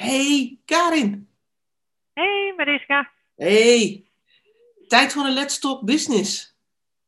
Hey, 0.00 0.58
Karin. 0.64 1.28
Hey 2.14 2.52
Mariska. 2.56 3.10
Hey. 3.36 4.04
Tijd 4.88 5.12
voor 5.12 5.24
een 5.24 5.32
Let's 5.32 5.58
Talk 5.58 5.84
Business. 5.84 6.56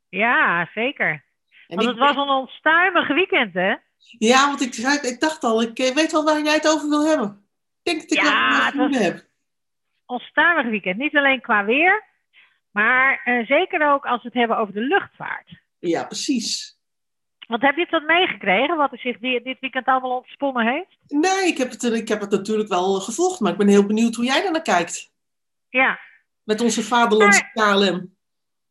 Ja, 0.09 0.69
zeker. 0.75 1.25
En 1.67 1.77
Want 1.77 1.83
ik- 1.83 1.89
het 1.89 1.99
was 1.99 2.17
een 2.17 2.33
onstuimig 2.33 3.09
weekend, 3.09 3.55
hè? 3.55 3.75
Ja, 4.19 4.47
want 4.47 4.61
ik, 4.61 4.75
ik 5.03 5.21
dacht 5.21 5.45
al, 5.45 5.63
ik 5.63 5.79
eh, 5.79 5.95
weet 5.95 6.13
wel 6.13 6.25
waar 6.25 6.43
jij 6.43 6.55
het 6.55 6.69
over 6.69 6.89
wil 6.89 7.07
hebben. 7.07 7.47
Ik 7.83 7.93
denk 7.93 8.01
dat 8.01 8.19
ik 8.19 8.25
Ja, 8.25 8.65
het 8.65 8.75
was- 8.75 8.99
heb. 8.99 9.25
Onstuimig 10.07 10.67
weekend. 10.67 10.97
Niet 10.97 11.17
alleen 11.17 11.41
qua 11.41 11.65
weer, 11.65 12.05
maar 12.71 13.21
eh, 13.25 13.47
zeker 13.47 13.93
ook 13.93 14.05
als 14.07 14.23
we 14.23 14.29
het 14.29 14.39
hebben 14.39 14.57
over 14.59 14.75
de 14.75 14.81
luchtvaart. 14.81 15.61
Ja, 15.79 16.05
precies. 16.05 16.79
Want 17.53 17.65
heb 17.65 17.75
je 17.77 17.81
het 17.83 17.91
wat 17.91 18.03
meegekregen, 18.03 18.77
wat 18.77 18.93
er 18.93 18.99
zich 18.99 19.19
di- 19.19 19.43
dit 19.43 19.61
weekend 19.61 19.87
allemaal 19.87 20.17
ontsponnen 20.17 20.67
heeft? 20.67 20.97
Nee, 21.09 21.47
ik 21.47 21.59
heb, 21.59 21.71
het, 21.71 21.83
ik 21.83 22.09
heb 22.09 22.21
het 22.21 22.31
natuurlijk 22.31 22.69
wel 22.69 22.95
gevolgd, 23.01 23.41
maar 23.41 23.53
ik 23.53 23.59
ben 23.59 23.69
heel 23.69 23.87
benieuwd 23.87 24.15
hoe 24.15 24.25
jij 24.25 24.43
daarnaar 24.43 24.63
kijkt. 24.63 25.13
Ja, 25.69 25.99
Met 26.45 26.61
onze 26.61 26.83
vaderlandse 26.83 27.51
KLM. 27.53 28.15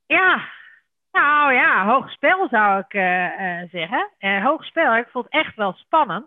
ja. 0.05 0.49
Nou 1.11 1.53
ja, 1.53 1.85
hoog 1.85 2.11
spel 2.11 2.47
zou 2.49 2.79
ik 2.79 2.93
eh, 2.93 3.61
eh, 3.61 3.69
zeggen. 3.69 4.09
Eh 4.17 4.43
hoog 4.45 4.65
spel, 4.65 4.95
ik 4.95 5.07
vond 5.11 5.25
het 5.25 5.33
echt 5.33 5.55
wel 5.55 5.73
spannend. 5.73 6.25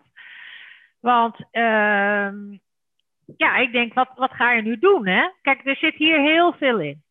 Want 1.00 1.36
ehm, 1.50 2.36
ja, 3.36 3.56
ik 3.56 3.72
denk, 3.72 3.94
wat, 3.94 4.08
wat 4.16 4.30
ga 4.32 4.52
je 4.52 4.62
nu 4.62 4.78
doen? 4.78 5.06
Hè? 5.06 5.28
Kijk, 5.42 5.66
er 5.66 5.76
zit 5.76 5.94
hier 5.94 6.18
heel 6.20 6.52
veel 6.52 6.80
in. 6.80 7.02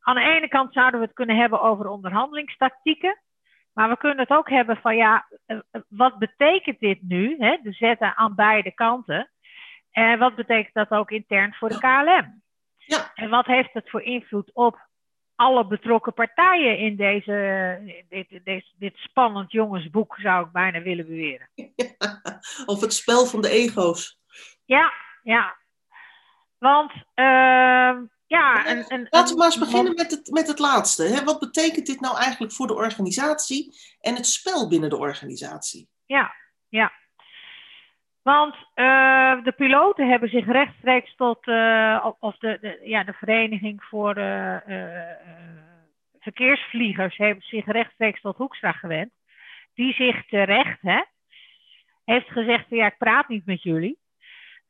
Aan 0.00 0.14
de 0.14 0.20
ene 0.22 0.48
kant 0.48 0.72
zouden 0.72 1.00
we 1.00 1.06
het 1.06 1.14
kunnen 1.14 1.36
hebben 1.36 1.60
over 1.60 1.86
onderhandelingstactieken. 1.88 3.18
Maar 3.74 3.88
we 3.88 3.96
kunnen 3.96 4.18
het 4.18 4.30
ook 4.30 4.48
hebben 4.48 4.76
van, 4.76 4.96
ja, 4.96 5.26
eh, 5.46 5.58
eh, 5.70 5.80
wat 5.88 6.18
betekent 6.18 6.80
dit 6.80 7.02
nu? 7.02 7.36
Hè? 7.38 7.58
De 7.62 7.72
zetten 7.72 8.16
aan 8.16 8.34
beide 8.34 8.72
kanten. 8.72 9.30
En 9.90 10.18
wat 10.18 10.34
betekent 10.34 10.74
dat 10.74 10.90
ook 10.90 11.10
intern 11.10 11.54
voor 11.54 11.68
de 11.68 11.78
KLM? 11.78 12.42
Ja. 12.76 13.10
En 13.14 13.30
wat 13.30 13.46
heeft 13.46 13.72
het 13.72 13.90
voor 13.90 14.02
invloed 14.02 14.50
op 14.52 14.88
alle 15.34 15.66
betrokken 15.66 16.12
partijen 16.12 16.78
in 16.78 16.96
deze, 16.96 18.04
dit, 18.08 18.40
dit, 18.44 18.72
dit 18.78 18.96
spannend 18.96 19.52
jongensboek, 19.52 20.16
zou 20.18 20.46
ik 20.46 20.52
bijna 20.52 20.82
willen 20.82 21.06
beweren. 21.06 21.48
Of 22.66 22.80
het 22.80 22.94
spel 22.94 23.26
van 23.26 23.40
de 23.40 23.48
ego's. 23.48 24.18
Ja, 24.64 24.92
ja. 25.22 25.56
Want, 26.58 26.92
ehm, 27.14 28.02
ja, 28.34 28.70
een, 28.70 28.84
een, 28.88 29.06
Laten 29.10 29.32
we 29.32 29.38
maar 29.38 29.46
eens 29.46 29.58
beginnen 29.58 29.94
met 29.94 30.10
het, 30.10 30.30
met 30.30 30.46
het 30.46 30.58
laatste. 30.58 31.02
Hè? 31.02 31.24
Wat 31.24 31.38
betekent 31.38 31.86
dit 31.86 32.00
nou 32.00 32.16
eigenlijk 32.16 32.52
voor 32.52 32.66
de 32.66 32.74
organisatie 32.74 33.74
en 34.00 34.14
het 34.14 34.26
spel 34.26 34.68
binnen 34.68 34.90
de 34.90 34.96
organisatie? 34.98 35.88
Ja, 36.06 36.34
ja. 36.68 36.92
Want 38.22 38.54
eh, 38.74 39.42
de 39.42 39.52
piloten 39.56 40.08
hebben 40.08 40.28
zich 40.28 40.46
rechtstreeks 40.46 41.14
tot, 41.14 41.46
eh, 41.46 42.06
of- 42.18 42.38
de, 42.38 42.58
de, 42.60 42.80
ja, 42.84 43.04
de 43.04 43.12
Vereniging 43.12 43.84
voor 43.84 44.16
eh, 44.16 44.56
Verkeersvliegers 46.20 47.16
hebben 47.16 47.44
zich 47.46 47.66
rechtstreeks 47.66 48.20
tot 48.20 48.36
Hoekstra 48.36 48.72
gewend. 48.72 49.10
Die 49.74 49.94
zich 49.94 50.26
terecht 50.26 50.78
hè, 50.80 51.02
heeft 52.04 52.28
gezegd, 52.28 52.68
van, 52.68 52.76
ja, 52.76 52.86
ik 52.86 52.98
praat 52.98 53.28
niet 53.28 53.46
met 53.46 53.62
jullie. 53.62 53.98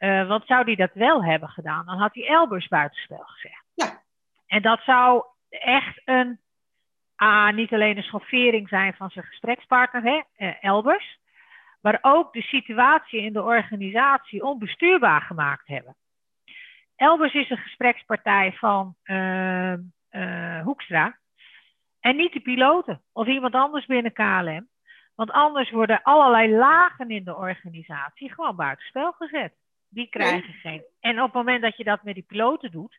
Eh, 0.04 0.26
want 0.26 0.46
zou 0.46 0.64
die 0.64 0.76
dat 0.76 0.90
wel 0.94 1.24
hebben 1.24 1.48
gedaan, 1.48 1.86
dan 1.86 1.98
had 1.98 2.14
hij 2.14 2.26
Elbers 2.26 2.68
buitenspel 2.68 3.24
gezegd. 3.24 3.64
Ja. 3.74 4.02
En 4.46 4.62
dat 4.62 4.80
zou 4.80 5.24
echt 5.48 6.00
een, 6.04 6.40
ah, 7.16 7.54
niet 7.54 7.72
alleen 7.72 7.96
een 7.96 8.02
schoffering 8.02 8.68
zijn 8.68 8.94
van 8.94 9.10
zijn 9.10 9.24
gesprekspartner, 9.24 10.02
hè, 10.02 10.22
eh, 10.36 10.64
Elbers, 10.64 11.18
maar 11.80 11.98
ook 12.02 12.32
de 12.32 12.42
situatie 12.42 13.20
in 13.20 13.32
de 13.32 13.42
organisatie 13.42 14.44
onbestuurbaar 14.44 15.20
gemaakt 15.20 15.66
hebben. 15.66 15.96
Elbers 16.96 17.34
is 17.34 17.50
een 17.50 17.56
gesprekspartij 17.56 18.52
van 18.52 18.94
eh, 19.02 19.72
eh, 19.72 20.62
Hoekstra 20.62 21.18
en 22.00 22.16
niet 22.16 22.32
de 22.32 22.40
piloten 22.40 23.02
of 23.12 23.26
iemand 23.26 23.54
anders 23.54 23.86
binnen 23.86 24.12
KLM. 24.12 24.68
Want 25.14 25.30
anders 25.30 25.70
worden 25.70 26.02
allerlei 26.02 26.56
lagen 26.56 27.10
in 27.10 27.24
de 27.24 27.36
organisatie 27.36 28.32
gewoon 28.32 28.56
buitenspel 28.56 29.12
gezet. 29.12 29.62
Die 29.94 30.08
krijgen 30.08 30.54
geen. 30.54 30.82
En 31.00 31.18
op 31.18 31.24
het 31.24 31.34
moment 31.34 31.62
dat 31.62 31.76
je 31.76 31.84
dat 31.84 32.02
met 32.02 32.14
die 32.14 32.24
piloten 32.28 32.70
doet, 32.70 32.98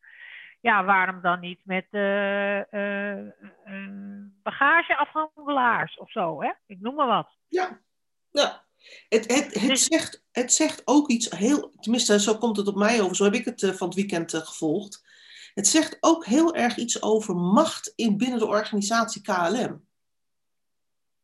ja, 0.62 0.84
waarom 0.84 1.22
dan 1.22 1.40
niet 1.40 1.60
met 1.64 1.86
eh, 1.92 2.62
bagageafhandelaars 4.44 5.98
of 5.98 6.12
zo, 6.12 6.42
hè? 6.42 6.52
Ik 6.66 6.80
noem 6.80 6.96
maar 6.96 7.08
wat. 7.08 7.30
Ja. 7.48 7.80
ja. 8.32 8.64
Het, 9.10 9.34
het, 9.34 9.54
het, 9.54 9.70
Dus- 9.70 9.86
zegt, 9.86 10.26
het 10.32 10.54
zegt 10.54 10.82
ook 10.86 11.10
iets 11.10 11.30
heel, 11.30 11.72
tenminste 11.80 12.20
zo 12.20 12.38
komt 12.38 12.58
het 12.58 12.68
op 12.68 12.76
mij 12.76 13.02
over, 13.02 13.16
zo 13.16 13.24
heb 13.24 13.34
ik 13.34 13.46
het 13.46 13.64
eh, 13.64 13.70
van 13.70 13.88
het 13.88 13.96
weekend 13.96 14.34
gevolgd. 14.34 15.04
Het 15.54 15.68
zegt 15.68 15.98
ook 16.00 16.26
heel 16.26 16.56
erg 16.56 16.78
iets 16.78 17.02
over 17.02 17.36
macht 17.36 17.94
in 17.96 18.18
binnen 18.18 18.40
de 18.40 18.48
organisatie 18.48 19.22
KLM. 19.22 19.88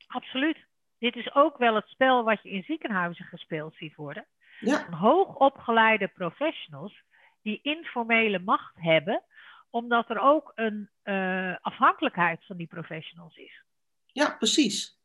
Absoluut. 0.07 0.57
Dit 0.97 1.15
is 1.15 1.33
ook 1.33 1.57
wel 1.57 1.75
het 1.75 1.87
spel 1.87 2.23
wat 2.23 2.43
je 2.43 2.49
in 2.49 2.63
ziekenhuizen 2.63 3.25
gespeeld 3.25 3.75
ziet 3.75 3.95
worden. 3.95 4.27
Ja, 4.61 4.87
Hoogopgeleide 4.89 6.07
professionals 6.07 7.03
die 7.41 7.59
informele 7.61 8.39
macht 8.39 8.75
hebben, 8.75 9.23
omdat 9.69 10.09
er 10.09 10.19
ook 10.19 10.51
een 10.55 10.89
eh, 11.03 11.55
afhankelijkheid 11.61 12.45
van 12.45 12.57
die 12.57 12.67
professionals 12.67 13.35
is. 13.35 13.63
ja 14.05 14.35
precies. 14.37 14.99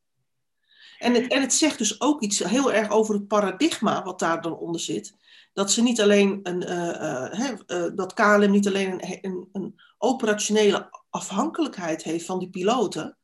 En 0.98 1.14
het, 1.14 1.32
en 1.32 1.40
het 1.40 1.52
zegt 1.52 1.78
dus 1.78 2.00
ook 2.00 2.22
iets 2.22 2.38
heel 2.38 2.72
erg 2.72 2.90
over 2.90 3.14
het 3.14 3.26
paradigma 3.28 4.02
wat 4.02 4.18
daar 4.18 4.42
dan 4.42 4.56
onder 4.56 4.80
zit. 4.80 5.14
Dat 5.52 5.72
ze 5.72 5.82
niet 5.82 6.00
alleen 6.00 6.40
een, 6.42 6.62
eh, 6.62 7.50
eh, 7.50 7.92
dat 7.94 8.14
KLM 8.14 8.50
niet 8.50 8.66
alleen 8.66 8.90
een, 8.90 9.18
een, 9.22 9.48
een 9.52 9.80
operationele 9.98 10.90
afhankelijkheid 11.10 12.02
heeft 12.02 12.26
van 12.26 12.38
die 12.38 12.50
piloten. 12.50 13.16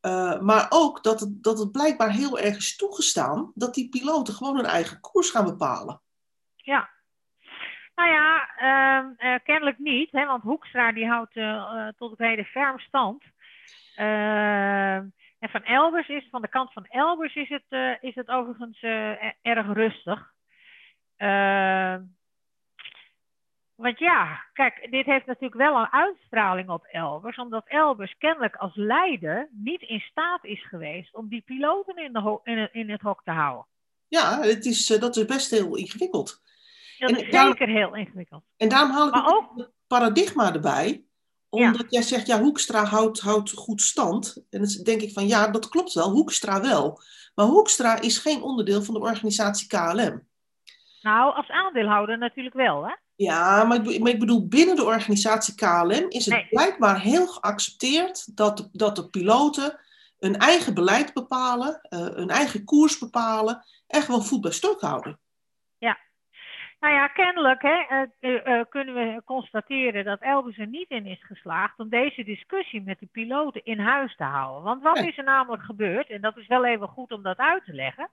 Eh, 0.00 0.40
maar 0.40 0.66
ook 0.68 1.02
dat 1.02 1.20
het, 1.20 1.42
dat 1.42 1.58
het 1.58 1.72
blijkbaar 1.72 2.10
heel 2.10 2.38
erg 2.38 2.56
is 2.56 2.76
toegestaan 2.76 3.52
dat 3.54 3.74
die 3.74 3.88
piloten 3.88 4.34
gewoon 4.34 4.56
hun 4.56 4.64
eigen 4.64 5.00
koers 5.00 5.30
gaan 5.30 5.44
bepalen. 5.44 6.00
Ja. 6.56 6.90
Nou 7.94 8.10
ja, 8.10 8.48
ehm, 8.56 9.12
eh, 9.16 9.34
kennelijk 9.44 9.78
niet, 9.78 10.12
hè, 10.12 10.26
want 10.26 10.42
Hoekstra 10.42 10.92
die 10.92 11.06
houdt 11.06 11.36
eh, 11.36 11.88
tot 11.96 12.12
op 12.12 12.18
heden 12.18 12.44
ferm 12.44 12.78
stand. 12.78 13.22
Ehm, 13.94 15.06
en 15.38 15.50
van 15.50 15.64
Elbers 15.64 16.08
is, 16.08 16.28
van 16.30 16.42
de 16.42 16.48
kant 16.48 16.72
van 16.72 16.86
Elbers 16.86 17.34
is 17.34 17.48
het, 17.48 17.98
is 18.00 18.14
het 18.14 18.28
overigens 18.28 18.82
e- 18.82 19.32
erg 19.42 19.66
rustig. 19.72 20.32
Ehm, 21.16 22.02
want 23.78 23.98
ja, 23.98 24.44
kijk, 24.52 24.86
dit 24.90 25.04
heeft 25.06 25.26
natuurlijk 25.26 25.54
wel 25.60 25.76
een 25.76 25.92
uitstraling 25.92 26.68
op 26.70 26.84
Elbers, 26.84 27.36
omdat 27.36 27.64
Elbers 27.66 28.14
kennelijk 28.18 28.56
als 28.56 28.74
leider 28.74 29.48
niet 29.52 29.82
in 29.82 30.00
staat 30.00 30.44
is 30.44 30.66
geweest 30.68 31.14
om 31.14 31.28
die 31.28 31.40
piloten 31.46 31.96
in, 31.96 32.12
de 32.12 32.20
ho- 32.20 32.40
in, 32.44 32.58
het, 32.58 32.72
in 32.72 32.90
het 32.90 33.00
hok 33.00 33.20
te 33.24 33.30
houden. 33.30 33.66
Ja, 34.08 34.40
het 34.40 34.64
is, 34.64 34.90
eh, 34.90 35.00
dat 35.00 35.16
is 35.16 35.24
best 35.24 35.50
heel 35.50 35.76
ingewikkeld. 35.76 36.40
Dat 36.98 37.10
En 37.10 37.24
is 37.24 37.30
daarom- 37.32 37.52
zeker 37.56 37.68
heel 37.74 37.94
ingewikkeld. 37.94 38.44
En 38.56 38.68
daarom 38.68 38.90
haal 38.90 39.06
ik 39.08 39.14
Maar 39.14 39.26
ook 39.36 39.52
het 39.56 39.70
paradigma 39.86 40.52
erbij. 40.54 41.02
Omdat 41.50 41.86
jij 41.92 42.02
zegt, 42.02 42.26
ja, 42.26 42.40
Hoekstra 42.40 42.84
houdt, 42.84 43.20
houdt 43.20 43.50
goed 43.52 43.80
stand. 43.82 44.44
En 44.50 44.58
dan 44.60 44.68
denk 44.84 45.00
ik 45.00 45.12
van, 45.12 45.26
ja, 45.26 45.48
dat 45.50 45.68
klopt 45.68 45.92
wel, 45.92 46.10
Hoekstra 46.10 46.60
wel. 46.60 47.00
Maar 47.34 47.46
Hoekstra 47.46 48.00
is 48.00 48.18
geen 48.18 48.42
onderdeel 48.42 48.82
van 48.82 48.94
de 48.94 49.00
organisatie 49.00 49.68
KLM. 49.68 50.26
Nou, 51.00 51.34
als 51.34 51.48
aandeelhouder 51.48 52.18
natuurlijk 52.18 52.54
wel, 52.54 52.86
hè? 52.86 52.94
Ja, 53.18 53.64
maar 53.64 53.88
ik, 53.88 54.00
maar 54.00 54.12
ik 54.12 54.18
bedoel, 54.18 54.48
binnen 54.48 54.76
de 54.76 54.84
organisatie 54.84 55.54
KLM 55.54 56.06
is 56.08 56.24
het 56.24 56.34
Nee. 56.34 56.46
blijkbaar 56.48 57.00
heel 57.00 57.26
geaccepteerd 57.26 58.36
dat 58.36 58.56
de, 58.56 58.68
dat 58.72 58.96
de 58.96 59.08
piloten 59.08 59.80
hun 60.18 60.36
eigen 60.36 60.74
beleid 60.74 61.14
bepalen, 61.14 61.80
eh, 61.82 61.98
hun 61.98 62.30
eigen 62.30 62.64
koers 62.64 62.98
bepalen 62.98 63.64
en 63.86 64.02
gewoon 64.02 64.24
voet 64.24 64.40
bij 64.40 64.50
stuk 64.50 64.80
houden. 64.80 65.18
Nou 66.80 66.94
ja, 66.94 67.06
kennelijk 67.06 67.62
hè, 67.62 68.06
eh, 68.20 68.46
eh, 68.46 68.64
kunnen 68.68 68.94
we 68.94 69.22
constateren 69.24 70.04
dat 70.04 70.20
Elbers 70.20 70.58
er 70.58 70.66
niet 70.66 70.90
in 70.90 71.06
is 71.06 71.24
geslaagd 71.24 71.78
om 71.78 71.88
deze 71.88 72.24
discussie 72.24 72.82
met 72.82 72.98
de 72.98 73.08
piloten 73.12 73.64
in 73.64 73.78
huis 73.78 74.16
te 74.16 74.24
houden. 74.24 74.62
Want 74.62 74.82
wat 74.82 74.94
Nee. 74.94 75.08
is 75.08 75.18
er 75.18 75.24
namelijk 75.24 75.62
gebeurd, 75.62 76.10
en 76.10 76.20
dat 76.20 76.36
is 76.36 76.46
wel 76.46 76.64
even 76.64 76.88
goed 76.88 77.12
om 77.12 77.22
dat 77.22 77.36
uit 77.38 77.64
te 77.64 77.72
leggen. 77.72 78.08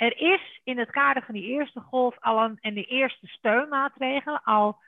Er 0.00 0.20
is 0.20 0.60
in 0.64 0.78
het 0.78 0.90
kader 0.90 1.22
van 1.22 1.34
die 1.34 1.44
eerste 1.44 1.80
golf 1.80 2.16
al 2.20 2.44
een, 2.44 2.58
en 2.60 2.74
de 2.74 2.84
eerste 2.84 3.26
steunmaatregelen 3.26 4.42
al 4.42 4.78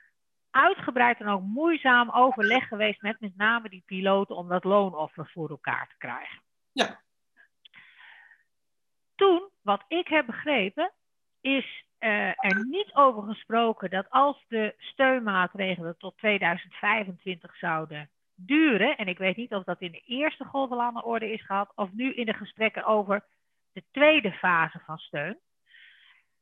uitgebreid 0.49 1.19
en 1.19 1.27
ook 1.27 1.41
moeizaam 1.41 2.09
overleg 2.09 2.67
geweest 2.67 3.01
met 3.01 3.19
met 3.19 3.37
name 3.37 3.69
die 3.69 3.83
piloten 3.85 4.35
om 4.35 4.47
dat 4.47 4.63
loonoffer 4.63 5.29
voor 5.33 5.49
elkaar 5.49 5.87
te 5.87 5.97
krijgen. 5.97 6.41
Ja. 6.71 7.01
Toen, 9.15 9.49
wat 9.61 9.83
ik 9.87 10.07
heb 10.07 10.25
begrepen, 10.25 10.91
is 11.41 11.85
eh, 11.97 12.27
er 12.27 12.65
niet 12.65 12.93
over 12.93 13.23
gesproken 13.23 13.89
dat 13.89 14.09
als 14.09 14.45
de 14.47 14.75
steunmaatregelen 14.77 15.97
tot 15.97 16.17
2025 16.17 17.57
zouden 17.57 18.09
duren, 18.35 18.97
en 18.97 19.07
ik 19.07 19.17
weet 19.17 19.37
niet 19.37 19.53
of 19.53 19.63
dat 19.63 19.81
in 19.81 19.91
de 19.91 20.03
eerste 20.05 20.45
golf 20.45 20.71
al 20.71 20.81
aan 20.81 20.93
de 20.93 21.03
orde 21.03 21.31
is 21.31 21.45
gehad, 21.45 21.71
of 21.75 21.91
nu 21.91 22.13
in 22.13 22.25
de 22.25 22.33
gesprekken 22.33 22.85
over 22.85 23.23
de 23.73 23.83
tweede 23.91 24.31
fase 24.31 24.79
van 24.79 24.97
steun. 24.97 25.39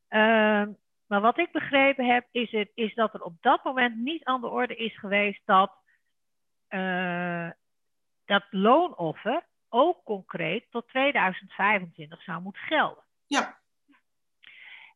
Ehm, 0.08 0.72
Maar 1.06 1.20
wat 1.20 1.38
ik 1.38 1.52
begrepen 1.52 2.06
heb, 2.06 2.26
is, 2.30 2.50
het, 2.50 2.70
is 2.74 2.94
dat 2.94 3.14
er 3.14 3.22
op 3.22 3.34
dat 3.40 3.64
moment 3.64 3.96
niet 3.96 4.24
aan 4.24 4.40
de 4.40 4.48
orde 4.48 4.76
is 4.76 4.98
geweest 4.98 5.40
dat 5.44 5.72
uh, 6.68 7.50
dat 8.24 8.44
loonoffer 8.50 9.42
ook 9.68 10.04
concreet 10.04 10.64
tot 10.70 10.88
2025 10.88 12.22
zou 12.22 12.42
moeten 12.42 12.62
gelden. 12.62 13.04
Ja. 13.26 13.58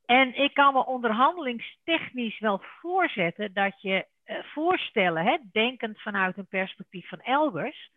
En 0.05 0.35
ik 0.43 0.55
kan 0.55 0.73
me 0.73 0.87
onderhandelingstechnisch 0.87 2.39
wel 2.39 2.63
voorzetten 2.81 3.53
dat 3.53 3.81
je 3.81 4.07
uh, 4.27 4.37
voorstellen, 4.45 5.25
hè, 5.25 5.39
denkend 5.53 6.01
vanuit 6.03 6.37
een 6.37 6.47
perspectief 6.47 7.09
van 7.09 7.21
Elbers, 7.21 7.91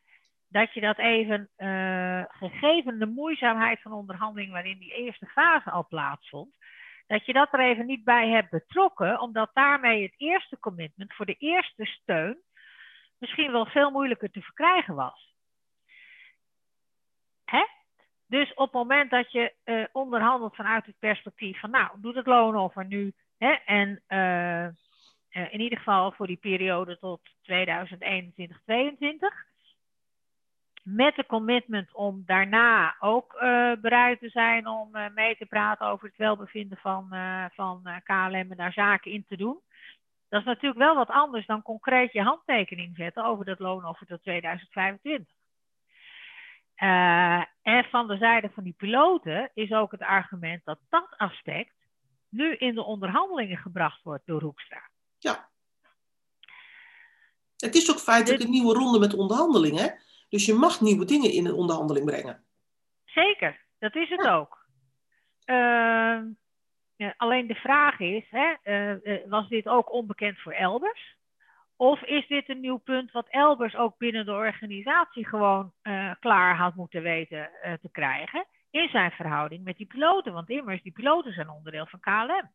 dat 0.49 0.73
je 0.73 0.81
dat 0.81 0.97
even, 0.97 1.49
uh, 1.57 2.23
gegeven 2.27 2.99
de 2.99 3.05
moeizaamheid 3.05 3.81
van 3.81 3.91
onderhandeling 3.91 4.51
waarin 4.51 4.77
die 4.77 4.93
eerste 4.93 5.25
fase 5.25 5.71
al 5.71 5.87
plaatsvond, 5.87 6.55
dat 7.07 7.25
je 7.25 7.33
dat 7.33 7.53
er 7.53 7.59
even 7.59 7.85
niet 7.85 8.03
bij 8.03 8.29
hebt 8.29 8.49
betrokken, 8.49 9.19
omdat 9.19 9.49
daarmee 9.53 10.03
het 10.03 10.13
eerste 10.17 10.59
commitment 10.59 11.13
voor 11.13 11.25
de 11.25 11.35
eerste 11.37 11.85
steun 11.85 12.37
misschien 13.17 13.51
wel 13.51 13.65
veel 13.65 13.91
moeilijker 13.91 14.31
te 14.31 14.41
verkrijgen 14.41 14.95
was. 14.95 15.33
Hè? 17.45 17.65
Dus 18.27 18.53
op 18.53 18.65
het 18.65 18.73
moment 18.73 19.11
dat 19.11 19.31
je 19.31 19.53
uh, 19.65 19.85
onderhandelt 19.91 20.55
vanuit 20.55 20.85
het 20.85 20.99
perspectief 20.99 21.59
van, 21.59 21.69
nou, 21.69 22.01
doe 22.01 22.17
het 22.17 22.25
loonoffer 22.25 22.85
nu 22.85 23.13
hè, 23.37 23.51
en 23.51 24.03
uh, 24.07 24.65
in 25.51 25.61
ieder 25.61 25.77
geval 25.77 26.11
voor 26.11 26.27
die 26.27 26.37
periode 26.37 26.97
tot 26.97 27.21
2021, 27.41 28.61
2022 28.63 29.48
met 30.83 31.15
de 31.15 31.25
commitment 31.25 31.93
om 31.93 32.23
daarna 32.25 32.95
ook 32.99 33.33
uh, 33.33 33.71
bereid 33.81 34.19
te 34.19 34.29
zijn 34.29 34.67
om 34.67 34.95
uh, 34.95 35.05
mee 35.13 35.37
te 35.37 35.45
praten 35.45 35.87
over 35.87 36.07
het 36.07 36.17
welbevinden 36.17 36.77
van, 36.77 37.07
uh, 37.11 37.45
van 37.53 37.81
KLM 38.03 38.33
en 38.33 38.55
daar 38.55 38.73
zaken 38.73 39.11
in 39.11 39.25
te 39.27 39.37
doen. 39.37 39.59
Dat 40.29 40.39
is 40.39 40.45
natuurlijk 40.45 40.79
wel 40.79 40.95
wat 40.95 41.09
anders 41.09 41.45
dan 41.45 41.61
concreet 41.61 42.11
je 42.11 42.21
handtekening 42.21 42.95
zetten 42.95 43.25
over 43.25 43.45
dat 43.45 43.59
loonoffer 43.59 44.07
tot 44.07 44.21
2025. 44.21 45.33
en 47.61 47.83
van 47.89 48.07
de 48.07 48.17
zijde 48.17 48.49
van 48.53 48.63
die 48.63 48.75
piloten 48.77 49.51
is 49.53 49.71
ook 49.71 49.91
het 49.91 50.01
argument 50.01 50.65
dat 50.65 50.79
dat 50.89 51.07
aspect 51.17 51.73
nu 52.29 52.55
in 52.55 52.75
de 52.75 52.83
onderhandelingen 52.83 53.57
gebracht 53.57 54.03
wordt 54.03 54.25
door 54.25 54.41
Hoekstra. 54.41 54.89
Ja. 55.17 55.49
Het 57.57 57.75
is 57.75 57.91
ook 57.91 57.99
feitelijk 57.99 58.43
een 58.43 58.49
nieuwe 58.49 58.73
ronde 58.73 58.99
met 58.99 59.13
onderhandelingen. 59.13 59.99
Dus 60.29 60.45
je 60.45 60.53
mag 60.53 60.81
nieuwe 60.81 61.05
dingen 61.05 61.31
in 61.31 61.45
een 61.45 61.53
onderhandeling 61.53 62.05
brengen. 62.05 62.43
Zeker, 63.05 63.59
dat 63.79 63.95
is 63.95 64.09
het 64.09 64.23
ja. 64.23 64.35
ook. 64.35 64.57
Uh, 65.45 66.21
ja, 66.95 67.13
alleen 67.17 67.47
de 67.47 67.55
vraag 67.55 67.99
is, 67.99 68.25
hè, 68.29 68.53
uh, 68.63 69.17
was 69.29 69.47
dit 69.47 69.67
ook 69.67 69.93
onbekend 69.93 70.39
voor 70.39 70.51
Elbers? 70.51 71.17
Of 71.75 72.01
is 72.01 72.27
dit 72.27 72.49
een 72.49 72.59
nieuw 72.59 72.77
punt 72.77 73.11
wat 73.11 73.27
Elbers 73.29 73.75
ook 73.75 73.97
binnen 73.97 74.25
de 74.25 74.31
organisatie 74.31 75.27
gewoon 75.27 75.73
uh, 75.83 76.11
klaar 76.19 76.55
had 76.55 76.75
moeten 76.75 77.01
weten 77.01 77.49
te 77.81 77.89
krijgen 77.91 78.45
in 78.71 78.89
zijn 78.89 79.11
verhouding 79.11 79.63
met 79.63 79.77
die 79.77 79.85
piloten? 79.85 80.33
Want 80.33 80.49
immers, 80.49 80.81
die 80.81 80.91
piloten 80.91 81.33
zijn 81.33 81.49
onderdeel 81.49 81.85
van 81.85 81.99
KLM. 81.99 82.49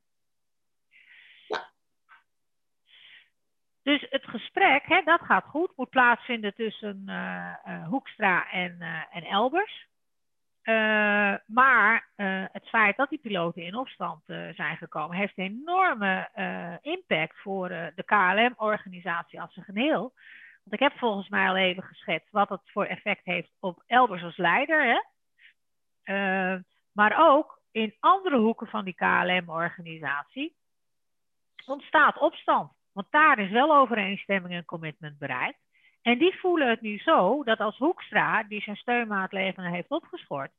Dus 3.85 4.07
het 4.11 4.25
gesprek, 4.25 4.83
hè, 4.87 5.03
dat 5.03 5.21
gaat 5.21 5.45
goed, 5.45 5.73
moet 5.77 5.91
plaatsvinden 5.91 6.55
tussen 6.55 7.03
uh, 7.07 7.55
uh, 7.69 7.87
Hoekstra 7.87 8.51
en, 8.51 8.77
uh, 8.81 9.17
en 9.17 9.25
Elbers. 9.25 9.87
maar 11.47 12.09
het 12.53 12.69
feit 12.69 12.97
dat 12.97 13.09
die 13.09 13.19
piloten 13.19 13.63
in 13.63 13.77
opstand 13.77 14.25
zijn 14.55 14.77
gekomen, 14.77 15.17
heeft 15.17 15.39
een 15.39 15.45
enorme 15.45 16.29
impact 16.83 17.37
voor 17.41 17.69
de 17.69 18.03
KLM-organisatie 18.05 19.41
als 19.41 19.59
geheel. 19.61 20.13
Want 20.63 20.73
ik 20.73 20.79
heb 20.79 20.93
volgens 20.99 21.29
mij 21.29 21.49
al 21.49 21.57
even 21.57 21.83
geschetst 21.83 22.31
wat 22.31 22.49
het 22.49 22.61
voor 22.65 22.85
effect 22.85 23.25
heeft 23.25 23.51
op 23.61 23.83
Elbers 23.87 24.23
als 24.23 24.37
leider. 24.37 24.85
Hè? 24.85 25.01
maar 26.93 27.29
ook 27.29 27.61
in 27.73 27.95
andere 28.01 28.39
hoeken 28.39 28.67
van 28.67 28.85
die 28.85 28.95
KLM-organisatie 28.95 30.57
ontstaat 31.67 32.19
opstand. 32.19 32.73
Want 32.95 33.07
daar 33.11 33.39
is 33.39 33.51
wel 33.51 33.77
overeenstemming 33.77 34.55
en 34.55 34.65
commitment 34.65 35.19
bereikt. 35.19 35.59
En 36.03 36.19
die 36.19 36.39
voelen 36.39 36.69
het 36.69 36.81
nu 36.81 36.99
zo 36.99 37.45
dat 37.45 37.59
als 37.59 37.79
Hoekstra, 37.79 38.43
die 38.43 38.61
zijn 38.63 38.77
steunmaatregelen 38.77 39.73
heeft 39.73 39.91
opgeschort, 39.91 40.51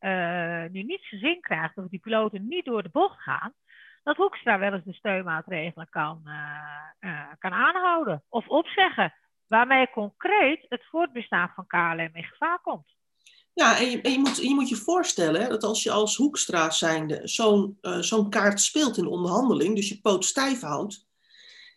uh, 0.00 0.64
nu 0.70 0.82
niet 0.82 1.02
zijn 1.02 1.20
zin 1.20 1.40
krijgt 1.40 1.76
of 1.76 1.88
die 1.88 1.98
piloten 1.98 2.48
niet 2.48 2.64
door 2.64 2.82
de 2.82 2.88
bocht 2.92 3.20
gaan, 3.20 3.52
dat 4.02 4.16
Hoekstra 4.16 4.58
wel 4.58 4.72
eens 4.72 4.84
de 4.84 4.92
steunmaatregelen 4.92 5.88
kan, 5.90 6.22
uh, 6.24 7.10
uh, 7.10 7.22
kan 7.38 7.52
aanhouden 7.52 8.22
of 8.28 8.48
opzeggen. 8.48 9.14
Waarmee 9.46 9.90
concreet 9.90 10.66
het 10.68 10.84
voortbestaan 10.90 11.52
van 11.54 11.66
KLM 11.66 12.10
in 12.12 12.24
gevaar 12.24 12.60
komt. 12.62 12.94
Ja, 13.52 13.78
en 13.78 13.90
je, 13.90 14.10
je, 14.10 14.18
moet, 14.18 14.36
je 14.36 14.54
moet 14.54 14.68
je 14.68 14.76
voorstellen 14.76 15.48
dat 15.48 15.62
als 15.62 15.82
je 15.82 15.90
als 15.90 16.16
Hoekstra 16.16 16.70
zijnde 16.70 17.20
zo'n 17.28 17.78
zo'n 17.80 18.30
kaart 18.30 18.60
speelt 18.60 18.96
in 18.96 19.04
de 19.04 19.10
onderhandeling, 19.10 19.76
dus 19.76 19.88
je 19.88 20.00
poot 20.00 20.24
stijf 20.24 20.60
houdt, 20.60 21.09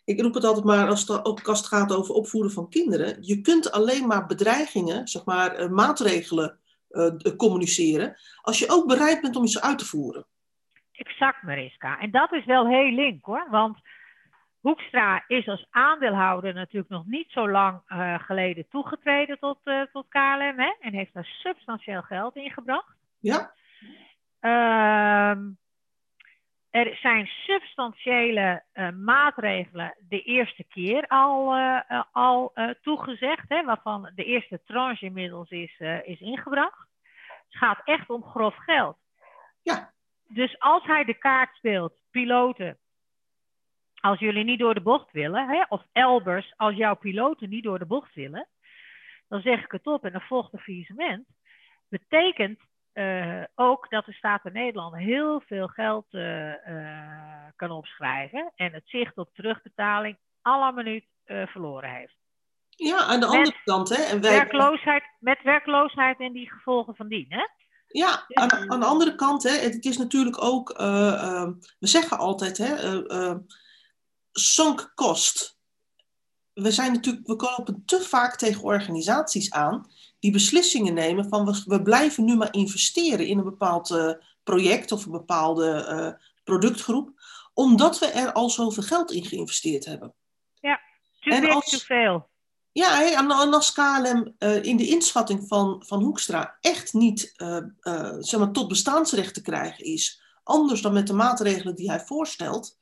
ik 0.04 0.20
roep 0.20 0.34
het 0.34 0.44
altijd 0.44 0.64
maar 0.64 0.88
als 0.88 1.00
het 1.00 1.24
ook 1.24 1.46
het 1.46 1.66
gaat 1.66 1.92
over 1.92 2.14
opvoeden 2.14 2.52
van 2.52 2.68
kinderen. 2.68 3.16
Je 3.20 3.40
kunt 3.40 3.72
alleen 3.72 4.06
maar 4.06 4.26
bedreigingen, 4.26 5.08
zeg 5.08 5.24
maar 5.24 5.60
uh, 5.60 5.68
maatregelen 5.68 6.58
uh, 6.90 7.36
communiceren, 7.36 8.16
als 8.42 8.58
je 8.58 8.70
ook 8.70 8.86
bereid 8.86 9.20
bent 9.20 9.36
om 9.36 9.46
ze 9.46 9.62
uit 9.62 9.78
te 9.78 9.84
voeren. 9.84 10.26
Exact, 10.92 11.42
Mariska. 11.42 11.98
En 11.98 12.10
dat 12.10 12.32
is 12.32 12.44
wel 12.44 12.66
heel 12.68 12.90
link 12.90 13.24
hoor. 13.24 13.46
Want 13.50 13.78
Hoekstra 14.60 15.24
is 15.26 15.48
als 15.48 15.66
aandeelhouder 15.70 16.54
natuurlijk 16.54 16.92
nog 16.92 17.06
niet 17.06 17.30
zo 17.30 17.50
lang 17.50 17.80
uh, 17.88 18.18
geleden 18.18 18.66
toegetreden 18.68 19.38
tot, 19.38 19.58
tot 19.92 20.06
KLM 20.08 20.58
hè? 20.58 20.74
en 20.80 20.92
heeft 20.92 21.14
daar 21.14 21.28
substantieel 21.42 22.02
geld 22.02 22.36
ingebracht. 22.36 22.96
Ja. 23.18 23.52
Ehm, 24.40 25.40
er 26.74 26.96
zijn 26.96 27.26
substantiële 27.26 28.62
uh, 28.74 28.90
maatregelen 28.90 29.94
de 30.08 30.22
eerste 30.22 30.64
keer 30.64 31.06
al, 31.06 31.56
uh, 31.56 32.02
al 32.12 32.50
uh, 32.54 32.70
toegezegd, 32.82 33.48
hè, 33.48 33.64
waarvan 33.64 34.10
de 34.14 34.24
eerste 34.24 34.60
tranche 34.64 35.04
inmiddels 35.04 35.50
is, 35.50 35.78
is 36.04 36.20
ingebracht. 36.20 36.88
Het 37.48 37.58
gaat 37.58 37.80
echt 37.84 38.10
om 38.10 38.22
grof 38.22 38.56
geld. 38.56 38.96
Ja. 39.62 39.92
Dus 40.28 40.58
als 40.58 40.84
hij 40.84 41.04
de 41.04 41.14
kaart 41.14 41.54
speelt, 41.54 41.94
piloten, 42.10 42.78
als 44.00 44.18
jullie 44.18 44.44
niet 44.44 44.58
door 44.58 44.74
de 44.74 44.82
bocht 44.82 45.12
willen, 45.12 45.48
hè, 45.48 45.62
of 45.68 45.82
Elbers, 45.92 46.54
als 46.56 46.74
jouw 46.74 46.94
piloten 46.94 47.48
niet 47.48 47.64
door 47.64 47.78
de 47.78 47.86
bocht 47.86 48.14
willen, 48.14 48.48
dan 49.28 49.40
zeg 49.40 49.64
ik 49.64 49.72
het 49.72 49.86
op 49.86 50.04
en 50.04 50.12
dan 50.12 50.20
volgt 50.20 50.52
een 50.52 50.58
faillissement. 50.58 51.26
Betekent 51.88 52.60
uh, 52.94 53.42
ook 53.54 53.90
dat 53.90 54.04
de 54.04 54.12
staat 54.12 54.40
van 54.42 54.52
Nederland 54.52 54.96
heel 54.96 55.42
veel 55.46 55.66
geld 55.66 56.06
uh, 56.10 56.66
uh, 56.68 57.46
kan 57.56 57.70
opschrijven 57.70 58.52
en 58.54 58.72
het 58.72 58.82
zicht 58.84 59.18
op 59.18 59.30
terugbetaling 59.34 60.18
alle 60.42 60.72
minuut 60.72 61.04
verloren 61.24 61.90
heeft. 61.90 62.16
Ja, 62.68 62.96
aan 62.96 63.20
de 63.20 63.26
met 63.26 63.34
andere 63.36 63.60
kant, 63.64 63.88
hè? 63.88 64.02
En 64.02 64.20
wij... 64.20 64.30
werkloosheid, 64.30 65.02
met 65.18 65.42
werkloosheid 65.42 66.20
en 66.20 66.32
die 66.32 66.50
gevolgen 66.50 66.96
van 66.96 67.08
dien, 67.08 67.26
hè? 67.28 67.46
Ja, 67.86 68.24
aan, 68.28 68.70
aan 68.70 68.80
de 68.80 68.86
andere 68.86 69.14
kant, 69.14 69.42
hè, 69.42 69.50
het 69.50 69.84
is 69.84 69.98
natuurlijk 69.98 70.42
ook, 70.42 70.68
we 70.78 71.56
zeggen 71.78 72.18
altijd, 72.18 72.58
hè, 72.58 73.02
sunk 74.32 74.92
cost. 74.94 75.58
We 76.52 76.70
zijn 76.70 76.92
natuurlijk, 76.92 77.26
we 77.26 77.36
kopen 77.36 77.82
te 77.86 78.00
vaak 78.00 78.36
tegen 78.36 78.62
organisaties 78.62 79.52
aan 79.52 79.90
die 80.24 80.32
beslissingen 80.32 80.94
nemen 80.94 81.28
van 81.28 81.44
we, 81.44 81.62
we 81.66 81.82
blijven 81.82 82.24
nu 82.24 82.36
maar 82.36 82.54
investeren 82.54 83.26
in 83.26 83.38
een 83.38 83.44
bepaald 83.44 83.90
uh, 83.90 84.12
project 84.42 84.92
of 84.92 85.04
een 85.04 85.12
bepaalde 85.12 85.86
uh, 85.90 86.26
productgroep, 86.44 87.10
omdat 87.54 87.98
we 87.98 88.06
er 88.06 88.32
al 88.32 88.50
zoveel 88.50 88.82
geld 88.82 89.12
in 89.12 89.24
geïnvesteerd 89.24 89.84
hebben. 89.84 90.14
Ja, 90.60 90.80
te 91.20 91.40
veel. 91.40 91.60
Te 91.60 91.78
veel. 91.78 92.28
Ja, 92.72 93.12
en 93.12 93.30
als 93.30 93.72
KLM 93.72 94.34
uh, 94.38 94.64
in 94.64 94.76
de 94.76 94.88
inschatting 94.88 95.48
van, 95.48 95.82
van 95.86 96.02
Hoekstra 96.02 96.58
echt 96.60 96.92
niet 96.92 97.32
zeg 98.18 98.40
maar, 98.40 98.52
tot 98.52 98.68
bestaansrecht 98.68 99.34
te 99.34 99.42
krijgen 99.42 99.84
is, 99.84 100.22
anders 100.44 100.82
dan 100.82 100.92
met 100.92 101.06
de 101.06 101.12
maatregelen 101.12 101.74
die 101.74 101.90
hij 101.90 102.00
voorstelt, 102.00 102.78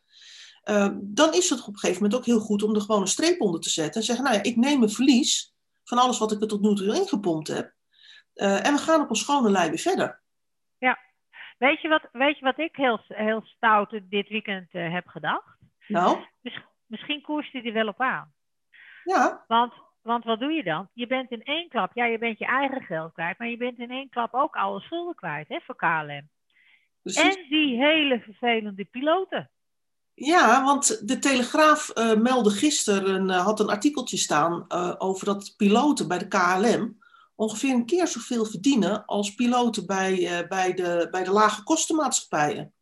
dan 1.00 1.34
is 1.34 1.50
het 1.50 1.60
op 1.60 1.66
een 1.66 1.78
gegeven 1.78 2.02
moment 2.02 2.20
ook 2.20 2.26
heel 2.26 2.40
goed 2.40 2.62
om 2.62 2.74
er 2.74 2.80
gewoon 2.80 3.00
een 3.00 3.06
streep 3.06 3.40
onder 3.40 3.60
te 3.60 3.70
zetten 3.70 4.00
en 4.00 4.06
zeggen, 4.06 4.24
nou 4.24 4.36
ja, 4.36 4.42
ik 4.42 4.56
neem 4.56 4.82
een 4.82 4.90
verlies, 4.90 5.51
van 5.84 5.98
alles 5.98 6.18
wat 6.18 6.32
ik 6.32 6.40
er 6.40 6.48
tot 6.48 6.60
nu 6.60 6.74
toe 6.74 6.94
ingepompt 6.94 7.48
heb. 7.48 7.72
Uh, 8.34 8.66
en 8.66 8.72
we 8.72 8.78
gaan 8.78 9.00
op 9.00 9.10
een 9.10 9.16
schone 9.16 9.50
lijn 9.50 9.68
weer 9.68 9.78
verder. 9.78 10.20
Ja. 10.78 10.98
Weet 11.58 11.80
je 11.80 11.88
wat, 11.88 12.08
weet 12.12 12.38
je 12.38 12.44
wat 12.44 12.58
ik 12.58 12.76
heel, 12.76 13.00
heel 13.08 13.42
stout 13.44 14.00
dit 14.02 14.28
weekend 14.28 14.74
uh, 14.74 14.92
heb 14.92 15.06
gedacht? 15.06 15.58
Nou? 15.86 16.24
Miss, 16.40 16.60
misschien 16.86 17.22
koerst 17.22 17.52
hij 17.52 17.64
er 17.64 17.72
wel 17.72 17.88
op 17.88 18.00
aan. 18.00 18.32
Ja. 19.04 19.44
Want, 19.46 19.72
want 20.02 20.24
wat 20.24 20.40
doe 20.40 20.52
je 20.52 20.62
dan? 20.62 20.88
Je 20.92 21.06
bent 21.06 21.30
in 21.30 21.42
één 21.42 21.68
klap, 21.68 21.90
ja, 21.94 22.04
je 22.04 22.18
bent 22.18 22.38
je 22.38 22.46
eigen 22.46 22.82
geld 22.82 23.12
kwijt, 23.12 23.38
maar 23.38 23.48
je 23.48 23.56
bent 23.56 23.78
in 23.78 23.90
één 23.90 24.08
klap 24.08 24.34
ook 24.34 24.56
alle 24.56 24.80
schulden 24.80 25.14
kwijt 25.14 25.48
hè, 25.48 25.60
voor 25.60 25.76
KLM. 25.76 26.28
Precies. 27.02 27.36
En 27.36 27.48
die 27.48 27.76
hele 27.76 28.20
vervelende 28.20 28.84
piloten. 28.84 29.50
Ja, 30.14 30.64
want 30.64 31.08
de 31.08 31.18
Telegraaf 31.18 31.90
uh, 31.94 32.14
meldde 32.14 32.50
gisteren, 32.50 33.28
uh, 33.28 33.44
had 33.44 33.60
een 33.60 33.68
artikeltje 33.68 34.16
staan 34.16 34.64
uh, 34.68 34.94
over 34.98 35.26
dat 35.26 35.54
piloten 35.56 36.08
bij 36.08 36.18
de 36.18 36.28
KLM 36.28 37.00
ongeveer 37.34 37.74
een 37.74 37.86
keer 37.86 38.06
zoveel 38.06 38.44
verdienen 38.44 39.04
als 39.04 39.34
piloten 39.34 39.86
bij, 39.86 40.46
bij, 40.48 40.74
de, 40.74 41.08
bij 41.10 41.24
de 41.24 41.30
lage 41.30 41.62
kostenmaatschappijen. 41.62 42.72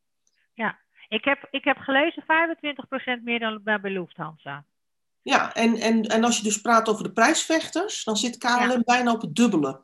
Ja, 0.54 0.78
ik 1.08 1.24
heb, 1.24 1.46
ik 1.50 1.64
heb 1.64 1.76
gelezen 1.76 2.22
25% 2.22 3.22
meer 3.22 3.38
dan 3.38 3.60
bij 3.62 3.90
Lufthansa. 3.90 4.64
Ja, 5.22 5.54
en, 5.54 5.76
en, 5.76 6.02
en 6.02 6.24
als 6.24 6.36
je 6.36 6.42
dus 6.42 6.60
praat 6.60 6.88
over 6.88 7.04
de 7.04 7.12
prijsvechters, 7.12 8.04
dan 8.04 8.16
zit 8.16 8.38
KLM 8.38 8.70
ja. 8.70 8.80
bijna 8.84 9.12
op 9.12 9.20
het 9.20 9.34
dubbele. 9.34 9.80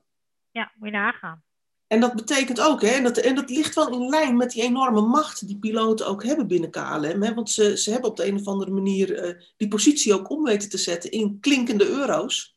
Ja, 0.51 0.73
moet 0.75 0.89
je 0.89 0.95
nagaan. 0.95 1.43
En 1.87 2.01
dat 2.01 2.15
betekent 2.15 2.61
ook, 2.61 2.83
hè, 2.83 2.89
en, 2.89 3.03
dat, 3.03 3.17
en 3.17 3.35
dat 3.35 3.51
ligt 3.51 3.75
wel 3.75 3.89
in 3.89 4.09
lijn 4.09 4.37
met 4.37 4.51
die 4.51 4.63
enorme 4.63 5.01
macht 5.01 5.47
die 5.47 5.59
piloten 5.59 6.07
ook 6.07 6.25
hebben 6.25 6.47
binnen 6.47 6.71
KLM. 6.71 7.23
Hè, 7.23 7.35
want 7.35 7.51
ze, 7.51 7.77
ze 7.77 7.91
hebben 7.91 8.11
op 8.11 8.17
de 8.17 8.27
een 8.27 8.39
of 8.41 8.47
andere 8.47 8.71
manier 8.71 9.25
uh, 9.25 9.43
die 9.57 9.69
positie 9.69 10.15
ook 10.15 10.31
om 10.31 10.45
weten 10.45 10.69
te 10.69 10.79
zetten 10.79 11.11
in 11.11 11.41
klinkende 11.41 11.89
euro's. 11.89 12.57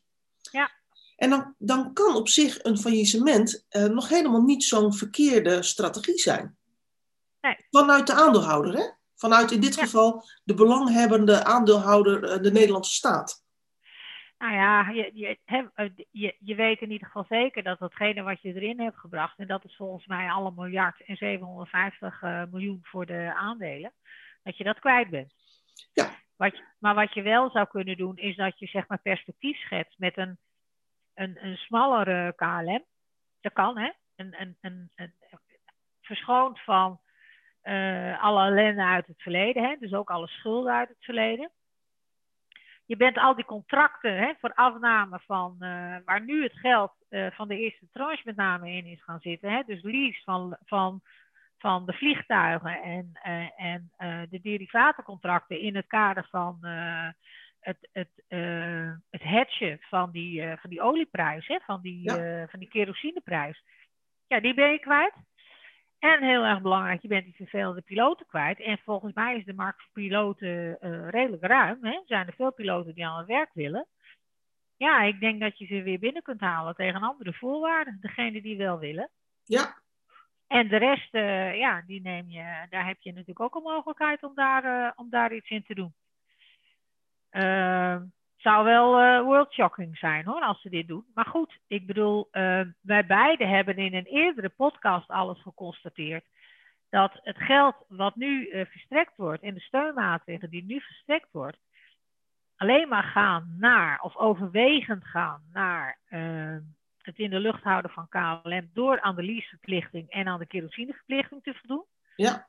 Ja. 0.50 0.70
En 1.16 1.30
dan, 1.30 1.54
dan 1.58 1.92
kan 1.92 2.16
op 2.16 2.28
zich 2.28 2.64
een 2.64 2.78
faillissement 2.78 3.64
uh, 3.70 3.84
nog 3.84 4.08
helemaal 4.08 4.42
niet 4.42 4.64
zo'n 4.64 4.94
verkeerde 4.94 5.62
strategie 5.62 6.18
zijn. 6.18 6.56
Nee. 7.40 7.56
Vanuit 7.70 8.06
de 8.06 8.12
aandeelhouder, 8.12 8.76
hè? 8.76 8.90
Vanuit 9.16 9.50
in 9.50 9.60
dit 9.60 9.74
ja. 9.74 9.82
geval 9.82 10.24
de 10.44 10.54
belanghebbende 10.54 11.44
aandeelhouder, 11.44 12.36
uh, 12.36 12.42
de 12.42 12.52
Nederlandse 12.52 12.94
staat. 12.94 13.42
Nou 14.40 14.52
ja, 14.52 14.88
je, 14.88 15.10
je, 15.14 15.38
je, 16.10 16.36
je 16.38 16.54
weet 16.54 16.80
in 16.80 16.90
ieder 16.90 17.06
geval 17.06 17.24
zeker 17.28 17.62
dat 17.62 17.78
datgene 17.78 18.22
wat 18.22 18.42
je 18.42 18.54
erin 18.54 18.80
hebt 18.80 18.98
gebracht, 18.98 19.38
en 19.38 19.46
dat 19.46 19.64
is 19.64 19.76
volgens 19.76 20.06
mij 20.06 20.30
alle 20.30 20.52
miljard 20.56 21.04
en 21.04 21.16
750 21.16 22.22
uh, 22.22 22.42
miljoen 22.50 22.80
voor 22.82 23.06
de 23.06 23.32
aandelen, 23.36 23.92
dat 24.42 24.56
je 24.56 24.64
dat 24.64 24.78
kwijt 24.78 25.10
bent. 25.10 25.34
Ja. 25.92 26.10
Wat, 26.36 26.62
maar 26.78 26.94
wat 26.94 27.14
je 27.14 27.22
wel 27.22 27.50
zou 27.50 27.66
kunnen 27.66 27.96
doen, 27.96 28.16
is 28.16 28.36
dat 28.36 28.58
je 28.58 28.66
zeg 28.66 28.88
maar 28.88 28.98
perspectief 28.98 29.58
schetst 29.58 29.98
met 29.98 30.16
een, 30.16 30.38
een, 31.14 31.44
een 31.46 31.56
smallere 31.56 32.32
KLM. 32.36 32.84
Dat 33.40 33.52
kan, 33.52 33.78
hè? 33.78 33.90
Een, 34.16 34.40
een, 34.40 34.56
een, 34.60 34.90
een, 34.94 35.12
verschoond 36.00 36.60
van 36.60 37.00
uh, 37.62 38.22
alle 38.22 38.46
ellende 38.46 38.84
uit 38.84 39.06
het 39.06 39.22
verleden, 39.22 39.62
hè? 39.62 39.76
dus 39.78 39.92
ook 39.92 40.10
alle 40.10 40.28
schulden 40.28 40.72
uit 40.72 40.88
het 40.88 41.04
verleden 41.04 41.50
je 42.90 42.96
bent 42.96 43.18
al 43.18 43.34
die 43.34 43.44
contracten 43.44 44.16
hè, 44.16 44.32
voor 44.40 44.54
afname 44.54 45.20
van 45.26 45.56
uh, 45.60 45.96
waar 46.04 46.24
nu 46.24 46.42
het 46.42 46.58
geld 46.58 46.92
uh, 47.10 47.30
van 47.30 47.48
de 47.48 47.58
eerste 47.58 47.88
tranche 47.92 48.22
met 48.24 48.36
name 48.36 48.70
in 48.70 48.86
is 48.86 49.02
gaan 49.02 49.20
zitten. 49.20 49.50
Hè, 49.50 49.62
dus 49.66 49.82
lease 49.82 50.22
van, 50.24 50.56
van, 50.64 51.00
van 51.58 51.86
de 51.86 51.92
vliegtuigen 51.92 52.82
en, 52.82 53.12
uh, 53.26 53.60
en 53.60 53.90
de 54.30 54.40
derivatencontracten 54.42 55.60
in 55.60 55.76
het 55.76 55.86
kader 55.86 56.26
van 56.30 56.58
het, 57.60 57.88
het, 57.92 58.10
het 59.10 59.22
hedgen 59.22 59.78
van 59.80 60.10
die, 60.10 60.56
van 60.56 60.70
die 60.70 60.80
olieprijs, 60.80 61.46
hè, 61.46 61.58
van, 61.60 61.80
die, 61.80 62.02
ja. 62.02 62.46
van 62.46 62.58
die 62.58 62.68
kerosineprijs. 62.68 63.62
Ja, 64.26 64.40
die 64.40 64.54
ben 64.54 64.70
je 64.70 64.78
kwijt. 64.78 65.14
En 66.00 66.22
heel 66.22 66.44
erg 66.44 66.60
belangrijk, 66.60 67.02
je 67.02 67.08
bent 67.08 67.24
die 67.24 67.34
vervelende 67.34 67.80
piloten 67.80 68.26
kwijt. 68.26 68.60
En 68.60 68.78
volgens 68.84 69.14
mij 69.14 69.36
is 69.36 69.44
de 69.44 69.54
markt 69.54 69.82
voor 69.82 69.92
piloten 69.92 70.78
uh, 70.80 71.08
redelijk 71.08 71.42
ruim. 71.42 71.78
Hè? 71.84 71.90
Er 71.90 72.02
zijn 72.06 72.26
er 72.26 72.34
veel 72.34 72.52
piloten 72.52 72.94
die 72.94 73.06
aan 73.06 73.18
het 73.18 73.26
werk 73.26 73.50
willen. 73.52 73.86
Ja, 74.76 75.02
ik 75.02 75.20
denk 75.20 75.40
dat 75.40 75.58
je 75.58 75.66
ze 75.66 75.82
weer 75.82 75.98
binnen 75.98 76.22
kunt 76.22 76.40
halen 76.40 76.74
tegen 76.74 77.02
andere 77.02 77.32
voorwaarden. 77.32 77.98
Degene 78.00 78.42
die 78.42 78.56
wel 78.56 78.78
willen. 78.78 79.10
Ja. 79.44 79.78
En 80.46 80.68
de 80.68 80.76
rest, 80.76 81.14
uh, 81.14 81.56
ja, 81.56 81.82
die 81.86 82.00
neem 82.00 82.28
je, 82.28 82.66
daar 82.70 82.86
heb 82.86 82.96
je 83.00 83.10
natuurlijk 83.10 83.40
ook 83.40 83.54
een 83.54 83.62
mogelijkheid 83.62 84.22
om 84.22 84.34
daar, 84.34 84.64
uh, 84.64 84.90
om 84.94 85.10
daar 85.10 85.34
iets 85.34 85.50
in 85.50 85.64
te 85.64 85.74
doen. 85.74 85.94
Zou 88.40 88.64
wel 88.64 89.00
uh, 89.00 89.22
world 89.22 89.52
shocking 89.52 89.98
zijn 89.98 90.24
hoor, 90.24 90.40
als 90.40 90.60
ze 90.60 90.70
dit 90.70 90.88
doen. 90.88 91.04
Maar 91.14 91.26
goed, 91.26 91.58
ik 91.66 91.86
bedoel, 91.86 92.28
uh, 92.32 92.60
wij 92.80 93.06
beiden 93.06 93.48
hebben 93.48 93.76
in 93.76 93.94
een 93.94 94.04
eerdere 94.06 94.48
podcast 94.48 95.08
alles 95.08 95.42
geconstateerd. 95.42 96.24
Dat 96.88 97.12
het 97.22 97.36
geld 97.36 97.74
wat 97.88 98.16
nu 98.16 98.46
uh, 98.46 98.64
verstrekt 98.66 99.16
wordt 99.16 99.42
en 99.42 99.54
de 99.54 99.60
steunmaatregelen 99.60 100.50
die 100.50 100.64
nu 100.64 100.80
verstrekt 100.80 101.28
wordt, 101.32 101.58
alleen 102.56 102.88
maar 102.88 103.02
gaan 103.02 103.56
naar, 103.58 104.00
of 104.00 104.16
overwegend 104.16 105.04
gaan 105.04 105.42
naar 105.52 105.98
het 107.02 107.18
in 107.18 107.30
de 107.30 107.38
lucht 107.38 107.62
houden 107.62 107.90
van 107.90 108.08
KLM 108.08 108.70
door 108.72 109.00
aan 109.00 109.16
de 109.16 109.22
leaseverplichting 109.22 110.10
en 110.10 110.26
aan 110.26 110.38
de 110.38 110.46
kerosineverplichting 110.46 111.42
te 111.42 111.54
voldoen. 111.54 111.84
Ja. 112.16 112.48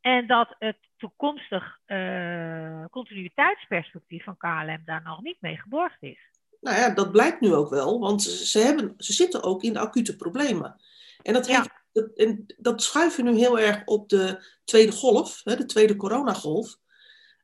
En 0.00 0.26
dat 0.26 0.54
het 0.58 0.78
toekomstig 0.96 1.78
uh, 1.86 2.84
continuïteitsperspectief 2.90 4.24
van 4.24 4.36
KLM 4.36 4.82
daar 4.84 5.02
nog 5.02 5.22
niet 5.22 5.40
mee 5.40 5.56
geborgd 5.56 6.02
is. 6.02 6.18
Nou 6.60 6.76
ja, 6.76 6.90
dat 6.90 7.12
blijkt 7.12 7.40
nu 7.40 7.54
ook 7.54 7.70
wel, 7.70 8.00
want 8.00 8.22
ze, 8.22 8.58
hebben, 8.58 8.94
ze 8.96 9.12
zitten 9.12 9.42
ook 9.42 9.62
in 9.62 9.72
de 9.72 9.78
acute 9.78 10.16
problemen. 10.16 10.80
En 11.22 11.32
dat, 11.32 11.46
heeft, 11.46 11.64
ja. 11.64 11.82
dat, 11.92 12.10
en 12.14 12.44
dat 12.56 12.82
schuiven 12.82 13.24
nu 13.24 13.36
heel 13.36 13.58
erg 13.58 13.84
op 13.84 14.08
de 14.08 14.44
tweede 14.64 14.92
golf, 14.92 15.40
hè, 15.44 15.56
de 15.56 15.64
tweede 15.64 15.96
coronagolf. 15.96 16.76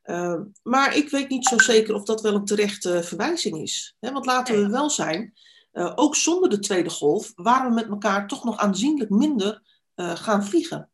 Uh, 0.03 0.41
maar 0.63 0.95
ik 0.95 1.09
weet 1.09 1.29
niet 1.29 1.47
zo 1.47 1.57
zeker 1.57 1.93
of 1.95 2.03
dat 2.03 2.21
wel 2.21 2.35
een 2.35 2.45
terechte 2.45 3.03
verwijzing 3.03 3.61
is. 3.61 3.95
Hè, 3.99 4.11
want 4.11 4.25
laten 4.25 4.55
we 4.55 4.69
wel 4.69 4.89
zijn, 4.89 5.33
uh, 5.73 5.91
ook 5.95 6.15
zonder 6.15 6.49
de 6.49 6.59
tweede 6.59 6.89
golf 6.89 7.31
waren 7.35 7.69
we 7.69 7.75
met 7.75 7.87
elkaar 7.87 8.27
toch 8.27 8.43
nog 8.43 8.57
aanzienlijk 8.57 9.09
minder 9.09 9.63
gaan 9.95 10.45
vliegen. 10.45 10.89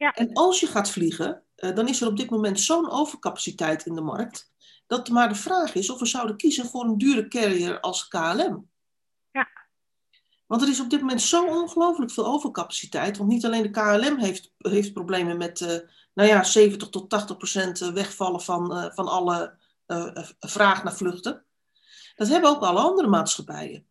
Ja. 0.00 0.14
En 0.14 0.32
als 0.32 0.60
je 0.60 0.66
gaat 0.66 0.90
vliegen, 0.90 1.42
uh, 1.56 1.74
dan 1.74 1.88
is 1.88 2.00
er 2.00 2.08
op 2.08 2.16
dit 2.16 2.30
moment 2.30 2.60
zo'n 2.60 2.90
overcapaciteit 2.90 3.86
in 3.86 3.94
de 3.94 4.00
markt, 4.00 4.52
dat 4.86 5.08
maar 5.08 5.28
de 5.28 5.34
vraag 5.34 5.74
is 5.74 5.90
of 5.90 5.98
we 5.98 6.06
zouden 6.06 6.36
kiezen 6.36 6.66
voor 6.66 6.84
een 6.84 6.98
dure 6.98 7.28
carrier 7.28 7.80
als 7.80 8.08
KLM. 8.08 8.68
Ja. 9.30 9.48
Want 10.46 10.62
er 10.62 10.68
is 10.68 10.80
op 10.80 10.90
dit 10.90 11.00
moment 11.00 11.22
zo 11.22 11.46
ongelooflijk 11.46 12.10
veel 12.10 12.26
overcapaciteit, 12.26 13.16
want 13.16 13.30
niet 13.30 13.44
alleen 13.44 13.62
de 13.62 13.70
KLM 13.70 14.18
heeft, 14.18 14.52
heeft 14.58 14.92
problemen 14.92 15.36
met 15.36 15.60
uh, 15.60 15.68
nou 16.14 16.28
ja, 16.28 16.42
70 16.42 16.88
tot 16.88 17.10
80 17.10 17.36
procent 17.36 17.78
wegvallen 17.78 18.40
van, 18.40 18.76
uh, 18.76 18.92
van 18.92 19.08
alle 19.08 19.58
vraag 20.40 20.84
naar 20.84 20.96
vluchten. 20.96 21.44
Dat 22.14 22.28
hebben 22.28 22.50
ook 22.50 22.62
alle 22.62 22.80
andere 22.80 23.08
maatschappijen. 23.08 23.86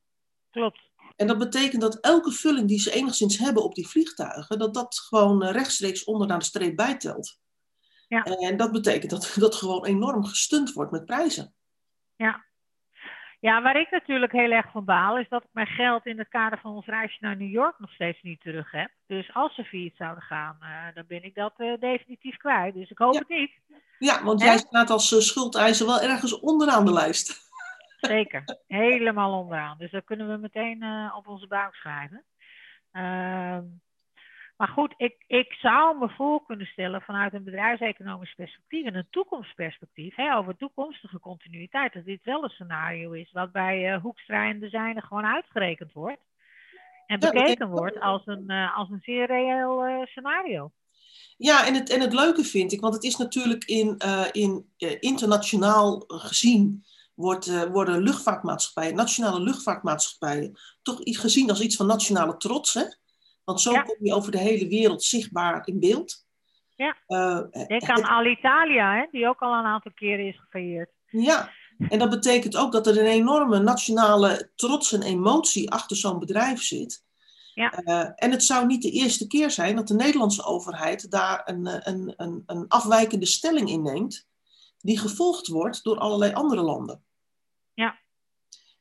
Klopt. 0.49 0.88
En 1.19 1.27
dat 1.27 1.38
betekent 1.38 1.81
dat 1.81 1.99
elke 1.99 2.31
vulling 2.31 2.67
die 2.67 2.79
ze 2.79 2.91
enigszins 2.91 3.38
hebben 3.38 3.63
op 3.63 3.75
die 3.75 3.88
vliegtuigen, 3.88 4.59
dat 4.59 4.73
dat 4.73 4.99
gewoon 4.99 5.43
rechtstreeks 5.43 6.03
onderaan 6.03 6.39
de 6.39 6.45
streep 6.45 6.75
bijtelt. 6.75 7.39
Ja. 8.07 8.23
En 8.23 8.57
dat 8.57 8.71
betekent 8.71 9.11
dat 9.11 9.35
dat 9.45 9.55
gewoon 9.55 9.85
enorm 9.85 10.25
gestund 10.25 10.73
wordt 10.73 10.91
met 10.91 11.05
prijzen. 11.05 11.53
Ja. 12.15 12.45
Ja, 13.39 13.61
waar 13.61 13.79
ik 13.79 13.91
natuurlijk 13.91 14.31
heel 14.31 14.51
erg 14.51 14.71
van 14.71 14.85
baal 14.85 15.17
is 15.17 15.29
dat 15.29 15.43
ik 15.43 15.49
mijn 15.51 15.67
geld 15.67 16.05
in 16.05 16.17
het 16.17 16.29
kader 16.29 16.59
van 16.59 16.75
ons 16.75 16.85
reisje 16.85 17.17
naar 17.19 17.38
New 17.38 17.51
York 17.51 17.79
nog 17.79 17.91
steeds 17.91 18.21
niet 18.21 18.41
terug 18.41 18.71
heb. 18.71 18.89
Dus 19.07 19.33
als 19.33 19.55
ze 19.55 19.63
failliet 19.63 19.95
zouden 19.95 20.23
gaan, 20.23 20.57
uh, 20.61 20.95
dan 20.95 21.03
ben 21.07 21.23
ik 21.23 21.35
dat 21.35 21.53
uh, 21.57 21.79
definitief 21.79 22.38
kwijt. 22.38 22.73
Dus 22.73 22.89
ik 22.89 22.97
hoop 22.97 23.13
ja. 23.13 23.19
het 23.19 23.29
niet. 23.29 23.51
Ja, 23.97 24.23
want 24.23 24.41
en... 24.41 24.45
jij 24.45 24.57
staat 24.57 24.89
als 24.89 25.11
uh, 25.11 25.19
schuldeiser 25.19 25.85
wel 25.85 26.01
ergens 26.01 26.39
onderaan 26.39 26.85
de 26.85 26.93
lijst. 26.93 27.49
Zeker, 28.01 28.44
helemaal 28.68 29.39
onderaan. 29.39 29.77
Dus 29.77 29.91
dat 29.91 30.03
kunnen 30.03 30.29
we 30.29 30.38
meteen 30.38 30.84
uh, 30.84 31.13
op 31.18 31.27
onze 31.27 31.48
buik 31.48 31.75
schrijven. 31.75 32.24
Uh, 32.94 33.58
maar 34.58 34.68
goed, 34.68 34.94
ik, 34.98 35.24
ik 35.27 35.53
zou 35.53 36.00
me 36.00 36.10
voor 36.10 36.46
kunnen 36.46 36.65
stellen 36.65 37.01
vanuit 37.01 37.34
een 37.34 37.44
bedrijfseconomisch 37.44 38.34
perspectief 38.34 38.86
en 38.86 38.96
een 38.96 39.08
toekomstperspectief 39.10 40.15
hè, 40.15 40.36
over 40.36 40.56
toekomstige 40.56 41.20
continuïteit, 41.20 41.94
dat 41.94 42.06
dit 42.06 42.24
wel 42.24 42.44
een 42.44 42.50
scenario 42.50 43.12
is 43.12 43.32
wat 43.32 43.51
bij 43.51 43.94
uh, 43.94 44.01
Hoekstra 44.01 44.48
en 44.50 45.01
gewoon 45.01 45.25
uitgerekend 45.25 45.94
wordt 45.94 46.22
en 47.06 47.20
bekeken 47.20 47.68
ja, 47.68 47.74
wordt 47.74 48.00
als 48.00 48.22
een, 48.25 48.44
uh, 48.48 48.77
als 48.77 48.89
een 48.89 49.01
zeer 49.01 49.25
reëel 49.25 50.06
scenario. 50.06 50.72
Ja, 51.38 51.68
en 51.68 51.74
het, 51.74 51.89
en 51.89 52.01
het 52.01 52.13
leuke 52.13 52.44
vind 52.44 52.72
ik, 52.72 52.82
want 52.82 52.94
het 52.94 53.03
is 53.03 53.15
natuurlijk 53.15 53.63
in, 53.63 53.98
in 54.32 54.65
internationaal 55.00 56.03
gezien 56.08 56.84
wordt, 57.19 57.47
uh, 57.47 57.63
worden 57.63 58.01
luchtvaartmaatschappijen, 58.01 58.95
nationale 58.95 59.39
luchtvaartmaatschappijen, 59.39 60.59
toch 60.81 61.01
iets 61.03 61.17
gezien 61.17 61.49
als 61.49 61.61
iets 61.61 61.75
van 61.75 61.85
nationale 61.85 62.38
trots. 62.38 62.73
Hè? 62.73 62.83
Want 63.43 63.61
zo 63.61 63.71
ja. 63.71 63.81
kom 63.81 63.95
je 63.99 64.13
over 64.13 64.31
de 64.31 64.38
hele 64.38 64.67
wereld 64.67 65.03
zichtbaar 65.03 65.67
in 65.67 65.79
beeld. 65.79 66.25
Ja. 66.75 66.95
Uh, 67.07 67.67
Denk 67.67 67.89
aan 67.89 68.03
Alitalia, 68.03 68.95
hè, 68.95 69.07
die 69.11 69.27
ook 69.27 69.39
al 69.39 69.53
een 69.53 69.65
aantal 69.65 69.91
keren 69.95 70.27
is 70.27 70.39
gefailleerd. 70.39 70.91
Ja, 71.05 71.51
en 71.77 71.99
dat 71.99 72.09
betekent 72.09 72.57
ook 72.57 72.71
dat 72.71 72.88
er 72.88 72.97
een 72.97 73.05
enorme 73.05 73.59
nationale 73.59 74.51
trots 74.55 74.91
en 74.91 75.01
emotie 75.01 75.71
achter 75.71 75.97
zo'n 75.97 76.19
bedrijf 76.19 76.61
zit. 76.61 77.03
Ja. 77.53 77.81
Uh, 77.83 78.09
en 78.15 78.31
het 78.31 78.43
zou 78.43 78.65
niet 78.65 78.81
de 78.81 78.91
eerste 78.91 79.27
keer 79.27 79.51
zijn 79.51 79.75
dat 79.75 79.88
de 79.88 79.93
Nederlandse 79.93 80.43
overheid 80.43 81.11
daar 81.11 81.41
een, 81.45 81.89
een, 81.89 82.13
een, 82.17 82.43
een 82.45 82.67
afwijkende 82.67 83.25
stelling 83.25 83.69
in 83.69 83.81
neemt, 83.81 84.27
die 84.77 84.99
gevolgd 84.99 85.47
wordt 85.47 85.83
door 85.83 85.97
allerlei 85.97 86.33
andere 86.33 86.61
landen. 86.61 87.03
Ja. 87.79 88.00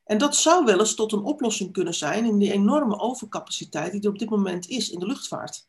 En 0.05 0.19
dat 0.19 0.37
zou 0.37 0.65
wel 0.65 0.79
eens 0.79 0.95
tot 0.95 1.13
een 1.13 1.23
oplossing 1.23 1.73
kunnen 1.73 1.95
zijn 1.95 2.25
in 2.25 2.39
die 2.39 2.53
enorme 2.53 2.99
overcapaciteit 2.99 3.93
die 3.93 4.03
er 4.03 4.09
op 4.09 4.19
dit 4.19 4.31
moment 4.31 4.69
is 4.69 4.91
in 4.91 4.99
de 4.99 5.07
luchtvaart. 5.07 5.69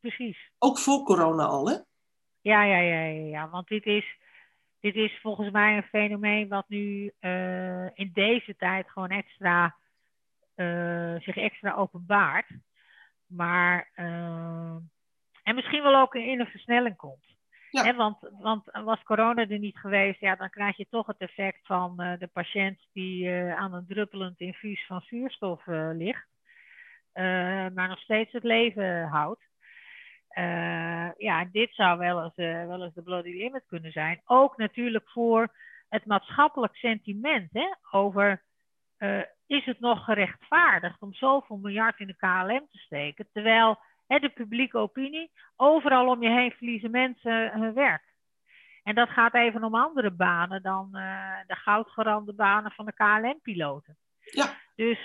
Precies. 0.00 0.50
Ook 0.58 0.78
voor 0.78 1.02
corona 1.04 1.44
al, 1.44 1.68
hè? 1.68 1.74
Ja, 2.40 2.64
ja, 2.64 2.78
ja, 2.78 3.04
ja, 3.04 3.26
ja. 3.26 3.48
Want 3.48 3.68
dit 3.68 3.84
is, 3.86 4.16
dit 4.80 4.94
is 4.94 5.20
volgens 5.20 5.50
mij 5.50 5.76
een 5.76 5.82
fenomeen 5.82 6.48
wat 6.48 6.68
nu 6.68 7.12
uh, 7.20 7.98
in 7.98 8.10
deze 8.12 8.56
tijd 8.56 8.90
gewoon 8.90 9.10
extra, 9.10 9.76
uh, 10.56 11.20
zich 11.20 11.36
extra 11.36 11.74
openbaart. 11.74 12.48
Maar, 13.26 13.90
uh, 13.96 14.76
en 15.42 15.54
misschien 15.54 15.82
wel 15.82 16.00
ook 16.00 16.14
in 16.14 16.40
een 16.40 16.46
versnelling 16.46 16.96
komt. 16.96 17.24
Ja. 17.72 17.94
Want, 17.94 18.18
want 18.38 18.64
was 18.72 19.02
corona 19.02 19.48
er 19.48 19.58
niet 19.58 19.78
geweest, 19.78 20.20
ja, 20.20 20.36
dan 20.36 20.50
krijg 20.50 20.76
je 20.76 20.86
toch 20.90 21.06
het 21.06 21.18
effect 21.18 21.66
van 21.66 21.96
de 21.96 22.28
patiënt 22.32 22.86
die 22.92 23.30
aan 23.32 23.74
een 23.74 23.86
druppelend 23.86 24.40
infuus 24.40 24.86
van 24.86 25.00
zuurstof 25.00 25.62
ligt. 25.92 26.26
maar 27.74 27.88
nog 27.88 27.98
steeds 27.98 28.32
het 28.32 28.42
leven 28.42 29.02
houdt. 29.02 29.42
Ja, 31.16 31.44
dit 31.52 31.74
zou 31.74 31.98
wel 31.98 32.22
eens, 32.22 32.66
wel 32.66 32.92
de 32.94 33.02
bloody 33.02 33.36
limit 33.36 33.64
kunnen 33.66 33.92
zijn. 33.92 34.20
Ook 34.24 34.56
natuurlijk 34.56 35.10
voor 35.10 35.48
het 35.88 36.06
maatschappelijk 36.06 36.76
sentiment 36.76 37.48
hè, 37.52 37.74
over 37.90 38.42
is 39.46 39.64
het 39.64 39.80
nog 39.80 40.04
gerechtvaardigd 40.04 41.02
om 41.02 41.14
zoveel 41.14 41.56
miljard 41.56 41.98
in 41.98 42.06
de 42.06 42.16
KLM 42.16 42.66
te 42.70 42.78
steken, 42.78 43.28
terwijl 43.32 43.78
hè, 44.06 44.18
de 44.18 44.28
publieke 44.28 44.78
opinie, 44.78 45.30
overal 45.56 46.08
om 46.08 46.22
je 46.22 46.30
heen 46.30 46.50
verliezen 46.50 46.90
mensen 46.90 47.52
hun 47.60 47.74
werk. 47.74 48.14
En 48.82 48.94
dat 48.94 49.08
gaat 49.08 49.34
even 49.34 49.64
om 49.64 49.74
andere 49.74 50.10
banen 50.10 50.62
dan 50.62 50.88
de 51.46 51.54
goudgerande 51.54 52.34
banen 52.34 52.70
van 52.70 52.84
de 52.86 52.92
KLM-piloten. 52.92 53.96
Ja. 54.14 54.54
Dus 54.74 54.98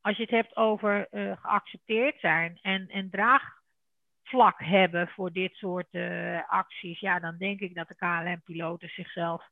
als 0.00 0.16
je 0.16 0.22
het 0.22 0.30
hebt 0.30 0.56
over 0.56 1.08
geaccepteerd 1.40 2.20
zijn 2.20 2.58
en, 2.62 2.88
en 2.88 3.10
draag 3.10 3.58
vlak 4.28 4.60
hebben 4.62 5.08
voor 5.08 5.32
dit 5.32 5.54
soort 5.54 5.86
uh, 5.90 6.48
acties, 6.48 7.00
ja, 7.00 7.20
dan 7.20 7.36
denk 7.38 7.60
ik 7.60 7.74
dat 7.74 7.88
de 7.88 7.94
KLM-piloten 7.94 8.88
zichzelf 8.88 9.42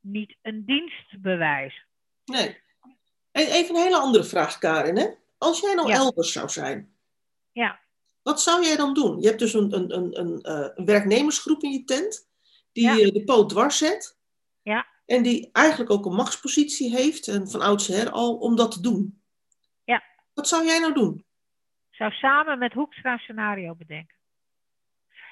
niet 0.00 0.36
een 0.42 0.64
dienst 0.64 1.20
bewijzen. 1.20 1.86
Nee. 2.24 2.60
Even 3.32 3.74
een 3.74 3.82
hele 3.82 3.98
andere 3.98 4.24
vraag, 4.24 4.58
Karin. 4.58 4.96
Hè? 4.96 5.06
Als 5.38 5.60
jij 5.60 5.74
nou 5.74 5.90
elders 5.90 6.32
zou 6.32 6.48
zijn, 6.48 6.96
ja. 7.52 7.80
wat 8.22 8.40
zou 8.40 8.64
jij 8.64 8.76
dan 8.76 8.94
doen? 8.94 9.20
Je 9.20 9.26
hebt 9.26 9.38
dus 9.38 9.54
een, 9.54 9.74
een, 9.74 9.96
een, 9.96 10.18
een, 10.20 10.40
een 10.78 10.84
werknemersgroep 10.84 11.62
in 11.62 11.70
je 11.70 11.84
tent, 11.84 12.28
die 12.72 12.84
ja. 12.84 13.10
de 13.10 13.24
poot 13.24 13.48
dwars 13.48 13.78
zet. 13.78 14.18
Ja. 14.62 14.86
En 15.06 15.22
die 15.22 15.48
eigenlijk 15.52 15.90
ook 15.90 16.06
een 16.06 16.14
machtspositie 16.14 16.96
heeft, 16.96 17.28
en 17.28 17.48
van 17.48 17.60
oudsher 17.60 18.10
al, 18.10 18.36
om 18.36 18.56
dat 18.56 18.72
te 18.72 18.80
doen. 18.80 19.22
Ja. 19.84 20.02
Wat 20.34 20.48
zou 20.48 20.64
jij 20.64 20.78
nou 20.78 20.94
doen? 20.94 21.26
zou 21.98 22.12
samen 22.12 22.58
met 22.58 22.72
Hoekstra 22.72 23.12
een 23.12 23.18
scenario 23.18 23.74
bedenken. 23.74 24.16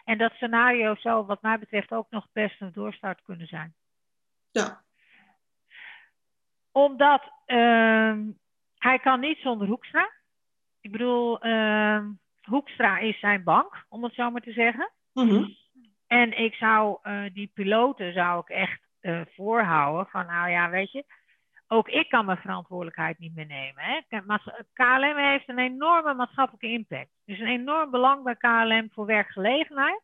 En 0.05 0.19
dat 0.19 0.33
scenario 0.33 0.95
zou 0.95 1.27
wat 1.27 1.43
mij 1.43 1.59
betreft 1.59 1.91
ook 1.91 2.11
nog 2.11 2.27
best 2.33 2.61
een 2.61 2.73
doorstart 2.73 3.23
kunnen 3.23 3.47
zijn. 3.47 3.75
Ja. 4.51 4.85
Omdat 6.73 7.23
uh, 7.47 8.19
hij 8.87 8.99
kan 8.99 9.21
niet 9.21 9.39
zonder 9.39 9.69
Hoekstra. 9.69 10.13
Ik 10.81 10.93
bedoel, 10.93 11.47
uh, 11.47 12.01
Hoekstra 12.43 12.99
is 12.99 13.19
zijn 13.19 13.43
bank, 13.43 13.85
om 13.89 14.05
het 14.05 14.15
zo 14.15 14.31
maar 14.31 14.41
te 14.41 14.53
zeggen. 14.53 14.91
Mm 15.13 15.29
-hmm. 15.29 15.57
En 16.07 16.39
ik 16.39 16.55
zou 16.55 16.99
uh, 17.03 17.23
die 17.33 17.51
piloten 17.55 18.13
zou 18.13 18.41
ik 18.41 18.49
echt 18.49 18.81
uh, 19.01 19.21
voorhouden 19.35 20.07
van, 20.07 20.27
nou 20.27 20.51
ja, 20.51 20.71
weet 20.71 20.93
je, 20.93 21.05
ook 21.69 21.89
ik 21.89 22.09
kan 22.09 22.25
mijn 22.25 22.39
verantwoordelijkheid 22.39 23.19
niet 23.19 23.35
meer 23.35 23.47
nemen. 23.47 23.83
Hè. 23.83 24.01
KLM 24.73 25.17
heeft 25.17 25.49
een 25.49 25.59
enorme 25.59 26.15
maatschappelijke 26.15 26.69
impact. 26.69 27.11
Dus 27.25 27.39
een 27.39 27.47
enorm 27.47 27.91
belang 27.91 28.23
bij 28.23 28.37
KLM 28.37 28.91
voor 28.93 29.07
werkgelegenheid. 29.07 30.03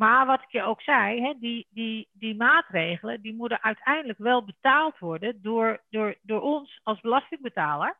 Maar 0.00 0.26
wat 0.26 0.42
ik 0.42 0.50
je 0.50 0.62
ook 0.62 0.82
zei, 0.82 1.22
hè, 1.22 1.34
die, 1.38 1.66
die, 1.70 2.08
die 2.12 2.36
maatregelen 2.36 3.20
die 3.22 3.34
moeten 3.34 3.62
uiteindelijk 3.62 4.18
wel 4.18 4.44
betaald 4.44 4.98
worden 4.98 5.42
door, 5.42 5.82
door, 5.90 6.16
door 6.22 6.40
ons 6.40 6.80
als 6.82 7.00
belastingbetaler. 7.00 7.96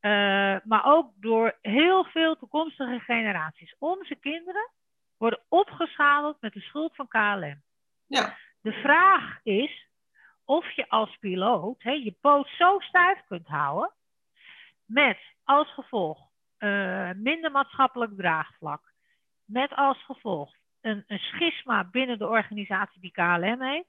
Uh, 0.00 0.56
maar 0.64 0.84
ook 0.84 1.12
door 1.16 1.58
heel 1.62 2.04
veel 2.04 2.36
toekomstige 2.36 2.98
generaties. 2.98 3.74
Onze 3.78 4.14
kinderen 4.14 4.70
worden 5.16 5.42
opgeschadeld 5.48 6.36
met 6.40 6.52
de 6.52 6.60
schuld 6.60 6.94
van 6.94 7.08
KLM. 7.08 7.62
Ja. 8.06 8.36
De 8.60 8.72
vraag 8.72 9.38
is, 9.42 9.88
of 10.44 10.70
je 10.70 10.88
als 10.88 11.16
piloot 11.20 11.82
hè, 11.82 11.92
je 11.92 12.14
poot 12.20 12.48
zo 12.48 12.78
stijf 12.78 13.18
kunt 13.28 13.46
houden, 13.46 13.92
met 14.84 15.18
als 15.44 15.74
gevolg 15.74 16.18
uh, 16.58 17.10
minder 17.16 17.50
maatschappelijk 17.50 18.16
draagvlak, 18.16 18.92
met 19.44 19.74
als 19.74 20.04
gevolg 20.04 20.56
een, 20.80 21.04
een, 21.06 21.18
schisma 21.18 21.84
binnen 21.84 22.18
de 22.18 22.28
organisatie 22.28 23.00
die 23.00 23.10
KLM 23.10 23.62
heeft. 23.62 23.88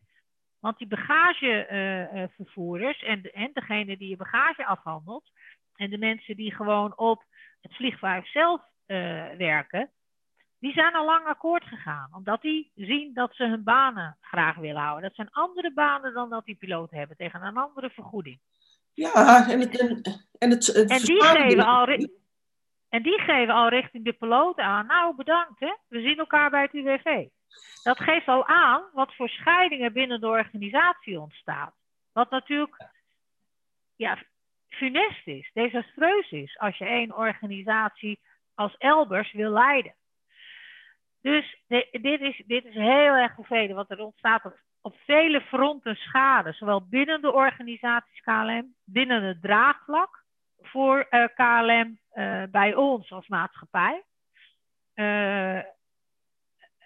Want 0.60 0.78
die 0.78 0.88
bagagevervoerders 0.88 3.04
en, 3.04 3.34
en 3.34 3.49
degene 3.54 3.97
die 3.97 4.10
je 4.10 4.15
bagage 4.15 4.65
afhandelt, 4.65 5.32
en 5.75 5.89
de 5.89 5.97
mensen 5.97 6.36
die 6.36 6.56
gewoon 6.56 6.97
op 6.97 7.23
het 7.62 7.75
vliegtuig 7.75 8.28
zelf 8.28 8.62
uh, 8.88 8.97
werken, 9.38 9.91
die 10.60 10.73
zijn 10.73 10.93
al 10.93 11.06
lang 11.06 11.25
akkoord 11.25 11.63
gegaan. 11.63 12.10
Omdat 12.12 12.41
die 12.41 12.71
zien 12.75 13.13
dat 13.13 13.36
ze 13.36 13.43
hun 13.43 13.63
banen 13.63 14.17
graag 14.21 14.56
willen 14.56 14.82
houden. 14.82 15.04
Dat 15.04 15.15
zijn 15.15 15.32
andere 15.32 15.73
banen 15.73 16.13
dan 16.13 16.30
dat 16.30 16.45
die 16.45 16.56
piloten 16.56 16.97
hebben, 16.97 17.17
tegen 17.17 17.41
een 17.41 17.58
andere 17.58 17.89
vergoeding. 17.89 18.39
Ja, 18.93 19.47
en, 19.49 19.60
het, 19.60 19.80
en, 19.80 20.02
en, 20.38 20.49
het, 20.49 20.67
het 20.67 20.89
en, 20.89 20.99
die 20.99 21.23
geven 21.23 21.65
al, 21.65 21.86
en 22.89 23.02
die 23.02 23.19
geven 23.19 23.54
al 23.54 23.69
richting 23.69 24.06
de 24.06 24.13
piloten 24.13 24.63
aan, 24.63 24.86
nou 24.86 25.15
bedankt 25.15 25.60
hè, 25.60 25.73
we 25.88 26.02
zien 26.02 26.17
elkaar 26.17 26.49
bij 26.49 26.62
het 26.62 26.73
UWV. 26.73 27.28
Dat 27.84 27.99
geeft 27.99 28.28
al 28.28 28.47
aan 28.47 28.84
wat 28.93 29.15
voor 29.15 29.30
scheidingen 29.30 29.93
binnen 29.93 30.21
de 30.21 30.28
organisatie 30.28 31.19
ontstaat. 31.19 31.73
Wat 32.13 32.30
natuurlijk 32.30 32.89
ja, 33.95 34.17
funest 34.69 35.28
is, 35.28 35.49
desastreus 35.54 36.32
is, 36.32 36.58
als 36.58 36.78
je 36.78 36.86
één 36.86 37.17
organisatie 37.17 38.19
als 38.56 38.75
Elbers 38.78 39.32
wil 39.32 39.52
leiden. 39.52 39.95
Dus 41.21 41.62
dit, 41.91 42.21
is, 42.21 42.43
dit 42.45 42.65
is 42.65 42.73
heel 42.73 43.13
erg 43.13 43.34
vervelend, 43.34 43.73
want 43.73 43.89
er 43.89 43.99
ontstaat 43.99 44.45
op, 44.82 44.95
vele 45.06 45.41
fronten 45.41 45.95
schade, 45.95 46.54
zowel 46.54 46.88
binnen 46.88 47.21
de 47.21 47.32
organisaties 47.32 48.21
KLM, 48.21 48.75
binnen 48.86 49.23
het 49.23 49.41
draagvlak 49.41 50.18
voor 50.62 51.08
uh, 51.10 51.24
eh, 51.24 51.30
KLM 51.36 52.00
uh, 52.13 52.43
eh, 52.43 52.50
bij 52.50 52.76
ons 52.76 53.12
als 53.12 53.28
maatschappij. 53.28 54.04
Uh, 54.95 55.58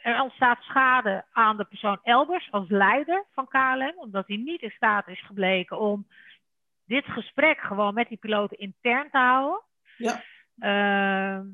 er 0.03 0.21
ontstaat 0.21 0.61
schade 0.61 1.25
aan 1.31 1.57
de 1.57 1.65
persoon 1.65 1.99
Elbers 2.03 2.51
als 2.51 2.69
leider 2.69 3.25
van 3.31 3.47
KLM, 3.47 3.93
omdat 3.95 4.27
hij 4.27 4.37
niet 4.37 4.61
in 4.61 4.71
staat 4.71 5.07
is 5.07 5.25
gebleken 5.25 5.79
om 5.79 6.07
dit 6.85 7.05
gesprek 7.05 7.59
gewoon 7.59 7.93
met 7.93 8.07
die 8.07 8.17
piloten 8.17 8.57
intern 8.57 9.09
te 9.09 9.17
houden. 9.17 9.61
Ja. 9.97 10.23
Ehm, 10.59 11.45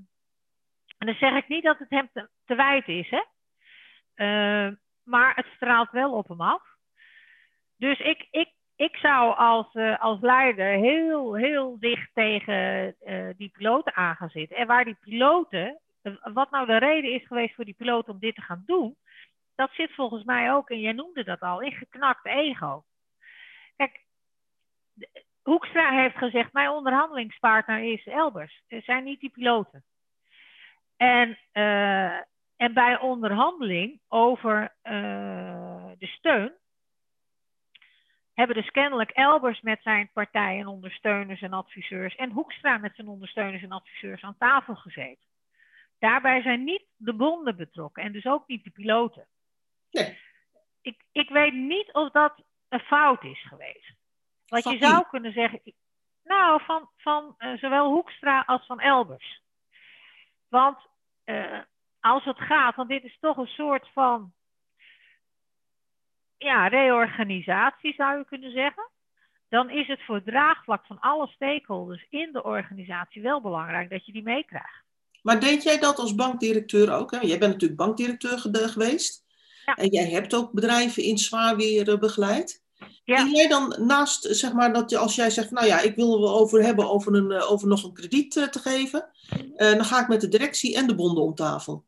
en 0.97 1.05
dan 1.05 1.15
zeg 1.15 1.36
ik 1.36 1.47
niet 1.47 1.63
dat 1.63 1.79
het 1.79 1.89
hem 1.89 2.10
te, 2.13 2.29
te 2.45 2.55
wijd 2.55 2.88
is, 2.88 3.10
hè? 3.10 3.23
Uh, 4.15 4.73
maar 5.03 5.36
het 5.36 5.45
straalt 5.55 5.91
wel 5.91 6.12
op 6.12 6.27
hem 6.27 6.41
af. 6.41 6.63
Dus 7.77 7.99
ik, 7.99 8.27
ik, 8.32 8.49
ik 8.79 8.95
zou 8.95 9.35
als, 9.35 9.73
uh, 9.73 9.99
als 9.99 10.19
leider 10.21 10.65
heel, 10.65 11.35
heel 11.35 11.79
dicht 11.79 12.09
tegen 12.13 12.95
uh, 13.01 13.29
die 13.37 13.49
piloten 13.49 13.95
aan 13.95 14.15
gaan 14.15 14.29
zitten. 14.29 14.57
En 14.57 14.67
waar 14.67 14.85
die 14.85 14.97
piloten, 15.01 15.79
wat 16.33 16.51
nou 16.51 16.65
de 16.65 16.77
reden 16.77 17.11
is 17.13 17.27
geweest 17.27 17.55
voor 17.55 17.65
die 17.65 17.73
piloten 17.73 18.13
om 18.13 18.19
dit 18.19 18.35
te 18.35 18.41
gaan 18.41 18.63
doen, 18.65 18.95
dat 19.55 19.69
zit 19.71 19.93
volgens 19.93 20.23
mij 20.23 20.53
ook, 20.53 20.69
en 20.69 20.79
jij 20.79 20.91
noemde 20.91 21.23
dat 21.23 21.39
al, 21.39 21.61
in 21.61 21.71
geknakt 21.71 22.25
ego. 22.25 22.83
Kijk, 23.75 24.05
Hoekstra 25.43 25.91
heeft 25.91 26.17
gezegd, 26.17 26.53
mijn 26.53 26.69
onderhandelingspartner 26.69 27.79
is 27.79 28.05
Elbers. 28.07 28.61
Het 28.67 28.83
zijn 28.83 29.03
niet 29.03 29.19
die 29.19 29.29
piloten. 29.29 29.83
En, 30.97 31.37
en 32.57 32.73
bij 32.73 32.99
onderhandeling 32.99 33.99
over 34.07 34.73
de 35.97 36.07
steun 36.07 36.53
hebben 38.39 38.56
dus 38.56 38.71
kennelijk 38.71 39.12
Elbers 39.12 39.62
met 39.62 39.82
zijn 39.82 40.10
partij 40.13 40.60
en 40.60 40.67
ondersteuners 40.67 41.41
en 41.41 41.54
adviseurs 41.54 42.15
en 42.15 42.32
Hoekstra 42.32 42.78
met 42.78 42.95
zijn 42.95 43.08
ondersteuners 43.08 43.63
en 43.63 43.71
adviseurs 43.71 44.21
aan 44.21 44.38
tafel 44.38 44.75
gezeten. 44.75 45.28
Daarbij 45.99 46.41
zijn 46.41 46.63
niet 46.63 46.84
de 46.95 47.13
bonden 47.13 47.56
betrokken 47.56 48.04
en 48.04 48.12
dus 48.12 48.25
ook 48.25 48.47
niet 48.47 48.63
de 48.63 48.69
piloten. 48.69 49.28
Nee. 49.91 50.17
Ik, 50.82 51.04
ik 51.12 51.30
weet 51.30 51.54
niet 51.54 51.93
of 51.93 52.12
dat 52.12 52.43
een 52.69 52.80
fout 52.80 53.23
is 53.23 53.47
geweest. 53.47 53.93
Wat 54.47 54.63
je 54.63 54.78
zou 54.78 55.06
kunnen 55.10 55.34
zeggen, 55.34 55.62
nou, 56.23 56.63
van, 56.63 56.89
van 56.97 57.36
uh, 57.38 57.58
zowel 57.58 57.91
Hoekstra 57.91 58.43
als 58.45 58.65
van 58.65 58.80
Elbers. 58.80 59.41
Want 60.47 60.78
uh, 61.25 61.60
als 61.99 62.23
het 62.23 62.39
gaat, 62.39 62.75
want 62.75 62.89
dit 62.89 63.04
is 63.04 63.17
toch 63.19 63.38
een 63.38 63.47
soort 63.47 63.89
van 63.93 64.34
ja, 66.39 66.67
reorganisatie 66.67 67.93
zou 67.93 68.17
je 68.17 68.25
kunnen 68.25 68.52
zeggen. 68.52 68.89
Dan 69.49 69.69
is 69.69 69.88
het 69.88 70.06
voor 70.06 70.15
het 70.15 70.25
draagvlak 70.25 70.86
van 70.86 70.99
alle 70.99 71.28
stakeholders 71.28 72.06
in 72.10 72.30
de 72.32 72.43
organisatie 72.43 73.21
wel 73.21 73.41
belangrijk 73.41 73.89
dat 73.89 74.06
je 74.06 74.12
die 74.12 74.23
meekrijgt. 74.23 74.84
Maar 75.21 75.39
deed 75.39 75.63
jij 75.63 75.80
dat 75.80 75.97
als 75.97 76.15
bankdirecteur 76.15 76.93
ook? 76.93 77.12
Hè? 77.12 77.19
Jij 77.19 77.39
bent 77.39 77.52
natuurlijk 77.52 77.80
bankdirecteur 77.80 78.39
geweest. 78.69 79.25
Ja. 79.65 79.75
En 79.75 79.88
jij 79.88 80.10
hebt 80.10 80.36
ook 80.36 80.52
bedrijven 80.52 81.04
in 81.04 81.17
zwaar 81.17 81.56
weer 81.56 81.89
eh, 81.89 81.99
begeleid. 81.99 82.63
Ja. 83.04 83.17
En 83.17 83.30
jij 83.30 83.47
dan 83.47 83.75
naast, 83.78 84.23
zeg 84.23 84.54
maar, 84.54 84.73
dat 84.73 84.95
als 84.95 85.15
jij 85.15 85.30
zegt, 85.30 85.52
nou 85.52 85.67
ja, 85.67 85.80
ik 85.80 85.95
wil 85.95 86.13
er 86.13 86.21
wel 86.21 86.39
over 86.39 86.63
hebben 86.63 86.89
over, 86.89 87.13
een, 87.15 87.32
eh, 87.32 87.52
over 87.52 87.67
nog 87.67 87.84
een 87.84 87.93
krediet 87.93 88.32
te 88.32 88.60
geven, 88.60 89.10
dan 89.56 89.86
ga 89.86 90.02
ik 90.02 90.08
met 90.08 90.21
de 90.21 90.28
directie 90.28 90.75
en 90.75 90.88
de 90.88 90.95
bonden 90.95 91.23
om 91.23 91.36
tafel. 91.36 91.86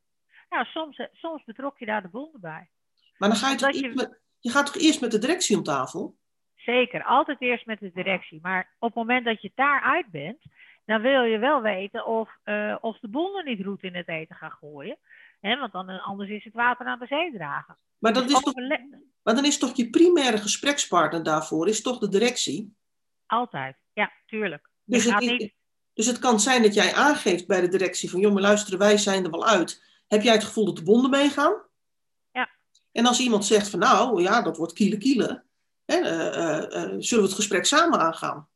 Ja, 0.49 0.63
soms, 0.63 1.01
soms 1.11 1.43
betrok 1.43 1.79
je 1.79 1.85
daar 1.85 2.01
de 2.01 2.09
bonden 2.09 2.41
bij. 2.41 2.69
Maar 3.17 3.29
dan 3.29 3.37
ga 3.37 3.49
je, 3.49 3.55
toch 3.55 3.71
je... 3.71 4.19
je 4.41 4.49
gaat 4.49 4.65
toch 4.65 4.77
eerst 4.77 5.01
met 5.01 5.11
de 5.11 5.17
directie 5.17 5.57
om 5.57 5.63
tafel? 5.63 6.15
Zeker, 6.55 7.03
altijd 7.03 7.41
eerst 7.41 7.65
met 7.65 7.79
de 7.79 7.91
directie. 7.93 8.39
Maar 8.41 8.75
op 8.79 8.87
het 8.87 8.97
moment 8.97 9.25
dat 9.25 9.41
je 9.41 9.51
daaruit 9.55 10.11
bent, 10.11 10.41
dan 10.85 11.01
wil 11.01 11.21
je 11.21 11.37
wel 11.37 11.61
weten 11.61 12.05
of, 12.05 12.29
uh, 12.45 12.77
of 12.81 12.99
de 12.99 13.07
bonden 13.07 13.45
niet 13.45 13.61
roet 13.61 13.83
in 13.83 13.95
het 13.95 14.07
eten 14.07 14.35
gaan 14.35 14.51
gooien. 14.51 14.97
Hè? 15.39 15.59
Want 15.59 15.71
dan, 15.71 16.01
anders 16.01 16.29
is 16.29 16.43
het 16.43 16.53
water 16.53 16.85
naar 16.85 16.99
de 16.99 17.05
zee 17.05 17.31
dragen. 17.33 17.77
Maar, 17.97 18.13
dat 18.13 18.27
dus 18.27 18.37
is 18.37 18.43
toch, 18.43 18.53
maar 19.23 19.35
dan 19.35 19.45
is 19.45 19.57
toch 19.57 19.75
je 19.75 19.89
primaire 19.89 20.37
gesprekspartner 20.37 21.23
daarvoor, 21.23 21.67
is 21.67 21.81
toch 21.81 21.99
de 21.99 22.09
directie? 22.09 22.75
Altijd, 23.25 23.75
ja, 23.93 24.11
tuurlijk. 24.25 24.69
Dus 24.83 25.03
het, 25.03 25.53
dus 25.93 26.05
het 26.05 26.19
kan 26.19 26.39
zijn 26.39 26.61
dat 26.61 26.73
jij 26.73 26.93
aangeeft 26.93 27.47
bij 27.47 27.61
de 27.61 27.67
directie 27.67 28.09
van, 28.09 28.19
jongen, 28.19 28.41
luisteren, 28.41 28.79
wij 28.79 28.97
zijn 28.97 29.23
er 29.23 29.31
wel 29.31 29.45
uit. 29.45 29.83
Heb 30.07 30.21
jij 30.21 30.33
het 30.33 30.43
gevoel 30.43 30.65
dat 30.65 30.75
de 30.75 30.83
bonden 30.83 31.09
meegaan? 31.09 31.69
En 32.91 33.05
als 33.05 33.19
iemand 33.19 33.45
zegt 33.45 33.69
van, 33.69 33.79
nou, 33.79 34.21
ja, 34.21 34.41
dat 34.41 34.57
wordt 34.57 34.73
kiele 34.73 34.97
kiele, 34.97 35.43
hè, 35.85 35.97
uh, 35.97 36.83
uh, 36.83 36.95
zullen 36.99 37.23
we 37.23 37.29
het 37.29 37.39
gesprek 37.39 37.65
samen 37.65 37.99
aangaan? 37.99 38.49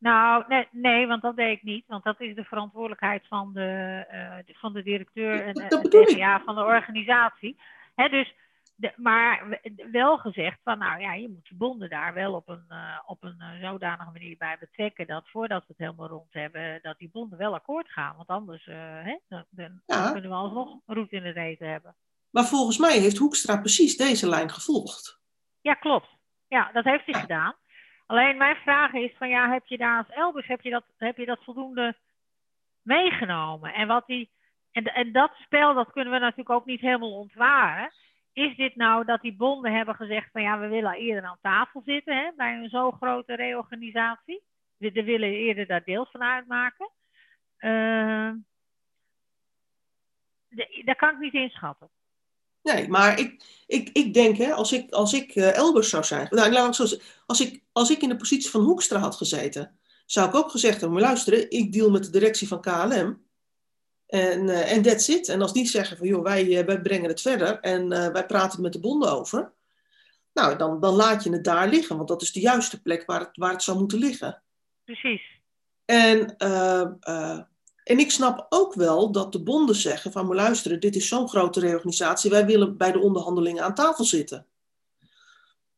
Nou, 0.00 0.44
nee, 0.48 0.68
nee, 0.70 1.06
want 1.06 1.22
dat 1.22 1.36
deed 1.36 1.56
ik 1.56 1.62
niet. 1.62 1.84
Want 1.86 2.04
dat 2.04 2.20
is 2.20 2.34
de 2.34 2.44
verantwoordelijkheid 2.44 3.26
van 3.26 3.52
de, 3.52 4.04
uh, 4.48 4.56
van 4.56 4.72
de 4.72 4.82
directeur 4.82 5.46
en 5.46 5.54
de 5.54 6.14
ja, 6.16 6.42
van 6.44 6.54
de 6.54 6.64
organisatie. 6.64 7.60
Hè, 7.94 8.08
dus, 8.08 8.34
de, 8.74 8.92
maar 8.96 9.60
wel 9.90 10.18
gezegd 10.18 10.58
van, 10.64 10.78
nou 10.78 11.00
ja, 11.00 11.14
je 11.14 11.28
moet 11.28 11.48
de 11.48 11.54
bonden 11.54 11.90
daar 11.90 12.14
wel 12.14 12.34
op 12.34 12.48
een, 12.48 12.64
uh, 12.68 12.98
op 13.06 13.22
een 13.22 13.36
uh, 13.38 13.70
zodanige 13.70 14.10
manier 14.12 14.36
bij 14.38 14.56
betrekken 14.60 15.06
dat 15.06 15.28
voordat 15.28 15.60
we 15.60 15.66
het 15.68 15.78
helemaal 15.78 16.08
rond 16.08 16.32
hebben, 16.32 16.78
dat 16.82 16.98
die 16.98 17.10
bonden 17.12 17.38
wel 17.38 17.54
akkoord 17.54 17.88
gaan. 17.88 18.16
Want 18.16 18.28
anders 18.28 18.64
hè, 18.64 19.18
dan, 19.28 19.44
dan 19.50 19.80
ja. 19.86 20.12
kunnen 20.12 20.30
we 20.30 20.36
alsnog 20.36 20.78
route 20.86 21.16
in 21.16 21.24
het 21.24 21.36
eten 21.36 21.70
hebben. 21.70 21.94
Maar 22.30 22.44
volgens 22.44 22.78
mij 22.78 22.98
heeft 22.98 23.16
Hoekstra 23.16 23.56
precies 23.56 23.96
deze 23.96 24.28
lijn 24.28 24.50
gevolgd. 24.50 25.20
Ja, 25.60 25.74
klopt. 25.74 26.08
Ja, 26.48 26.70
dat 26.72 26.84
heeft 26.84 27.06
hij 27.06 27.20
gedaan. 27.20 27.54
Alleen 28.06 28.36
mijn 28.36 28.56
vraag 28.56 28.92
is 28.92 29.14
van 29.18 29.28
ja, 29.28 29.52
heb 29.52 29.66
je 29.66 29.78
daar 29.78 29.98
als 29.98 30.16
Elbers, 30.16 30.46
heb 30.46 30.60
je 30.60 30.70
dat, 30.70 30.84
heb 30.96 31.16
je 31.16 31.26
dat 31.26 31.44
voldoende 31.44 31.96
meegenomen? 32.82 33.74
En, 33.74 33.86
wat 33.86 34.06
die, 34.06 34.30
en, 34.72 34.84
en 34.84 35.12
dat 35.12 35.32
spel, 35.34 35.74
dat 35.74 35.92
kunnen 35.92 36.12
we 36.12 36.18
natuurlijk 36.18 36.50
ook 36.50 36.64
niet 36.64 36.80
helemaal 36.80 37.18
ontwaren. 37.18 37.92
Is 38.32 38.56
dit 38.56 38.76
nou 38.76 39.04
dat 39.04 39.20
die 39.20 39.36
bonden 39.36 39.72
hebben 39.72 39.94
gezegd 39.94 40.30
van 40.30 40.42
ja, 40.42 40.58
we 40.58 40.66
willen 40.66 40.94
eerder 40.94 41.24
aan 41.24 41.38
tafel 41.42 41.82
zitten 41.84 42.16
hè, 42.16 42.30
bij 42.36 42.54
een 42.54 42.68
zo 42.68 42.90
grote 42.90 43.34
reorganisatie? 43.34 44.42
We, 44.76 44.92
willen 44.92 45.28
eerder 45.28 45.66
daar 45.66 45.84
deel 45.84 46.06
van 46.10 46.22
uitmaken. 46.22 46.90
Uh, 47.58 48.32
de, 50.48 50.82
dat 50.84 50.96
kan 50.96 51.10
ik 51.10 51.18
niet 51.18 51.34
inschatten. 51.34 51.90
Nee, 52.62 52.88
maar 52.88 53.18
ik, 53.18 53.44
ik, 53.66 53.90
ik 53.92 54.14
denk, 54.14 54.36
hè, 54.36 54.52
als 54.52 54.72
ik, 54.72 54.90
als 54.90 55.12
ik 55.12 55.34
uh, 55.34 55.56
Elbers 55.56 55.88
zou 55.88 56.04
zijn, 56.04 56.26
nou, 56.30 56.52
laat 56.52 56.80
ik 56.80 56.88
zo 56.88 56.96
als 57.26 57.40
ik, 57.40 57.62
als 57.72 57.90
ik 57.90 58.02
in 58.02 58.08
de 58.08 58.16
positie 58.16 58.50
van 58.50 58.62
Hoekstra 58.62 58.98
had 58.98 59.16
gezeten, 59.16 59.78
zou 60.06 60.28
ik 60.28 60.34
ook 60.34 60.50
gezegd 60.50 60.80
hebben, 60.80 60.92
maar 60.92 61.08
luisteren, 61.08 61.50
ik 61.50 61.72
deal 61.72 61.90
met 61.90 62.04
de 62.04 62.10
directie 62.10 62.48
van 62.48 62.60
KLM. 62.60 63.28
En 64.06 64.48
uh, 64.48 64.72
en 64.72 64.82
that's 64.82 65.08
it. 65.08 65.28
En 65.28 65.42
als 65.42 65.52
die 65.52 65.66
zeggen 65.66 65.96
van, 65.96 66.06
joh, 66.06 66.22
wij, 66.22 66.46
uh, 66.46 66.64
wij 66.64 66.80
brengen 66.80 67.08
het 67.08 67.20
verder 67.20 67.60
en 67.60 67.88
wij 67.88 68.26
praten 68.26 68.62
met 68.62 68.72
de 68.72 68.80
bonden 68.80 69.12
over. 69.12 69.52
Nou, 70.32 70.56
dan, 70.56 70.80
dan 70.80 70.94
laat 70.94 71.24
je 71.24 71.32
het 71.32 71.44
daar 71.44 71.68
liggen, 71.68 71.96
want 71.96 72.08
dat 72.08 72.22
is 72.22 72.32
de 72.32 72.40
juiste 72.40 72.82
plek 72.82 73.06
waar 73.06 73.20
het, 73.20 73.30
waar 73.32 73.52
het 73.52 73.62
zou 73.62 73.78
moeten 73.78 73.98
liggen. 73.98 74.42
Precies. 74.84 75.22
En 75.84 76.36
en 77.84 77.98
ik 77.98 78.10
snap 78.10 78.46
ook 78.48 78.74
wel 78.74 79.12
dat 79.12 79.32
de 79.32 79.42
bonden 79.42 79.74
zeggen 79.74 80.12
van, 80.12 80.26
maar 80.26 80.36
luisteren, 80.36 80.80
dit 80.80 80.96
is 80.96 81.08
zo'n 81.08 81.28
grote 81.28 81.60
reorganisatie, 81.60 82.30
wij 82.30 82.46
willen 82.46 82.76
bij 82.76 82.92
de 82.92 82.98
onderhandelingen 82.98 83.64
aan 83.64 83.74
tafel 83.74 84.04
zitten. 84.04 84.46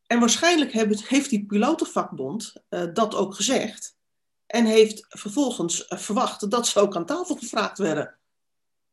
En 0.07 0.19
waarschijnlijk 0.19 0.71
heeft 0.71 1.29
die 1.29 1.45
pilotenvakbond 1.45 2.65
uh, 2.69 2.83
dat 2.93 3.15
ook 3.15 3.35
gezegd. 3.35 3.97
En 4.45 4.65
heeft 4.65 5.05
vervolgens 5.09 5.89
uh, 5.89 5.97
verwacht 5.97 6.51
dat 6.51 6.67
ze 6.67 6.79
ook 6.79 6.95
aan 6.95 7.05
tafel 7.05 7.35
gevraagd 7.35 7.77
werden. 7.77 8.17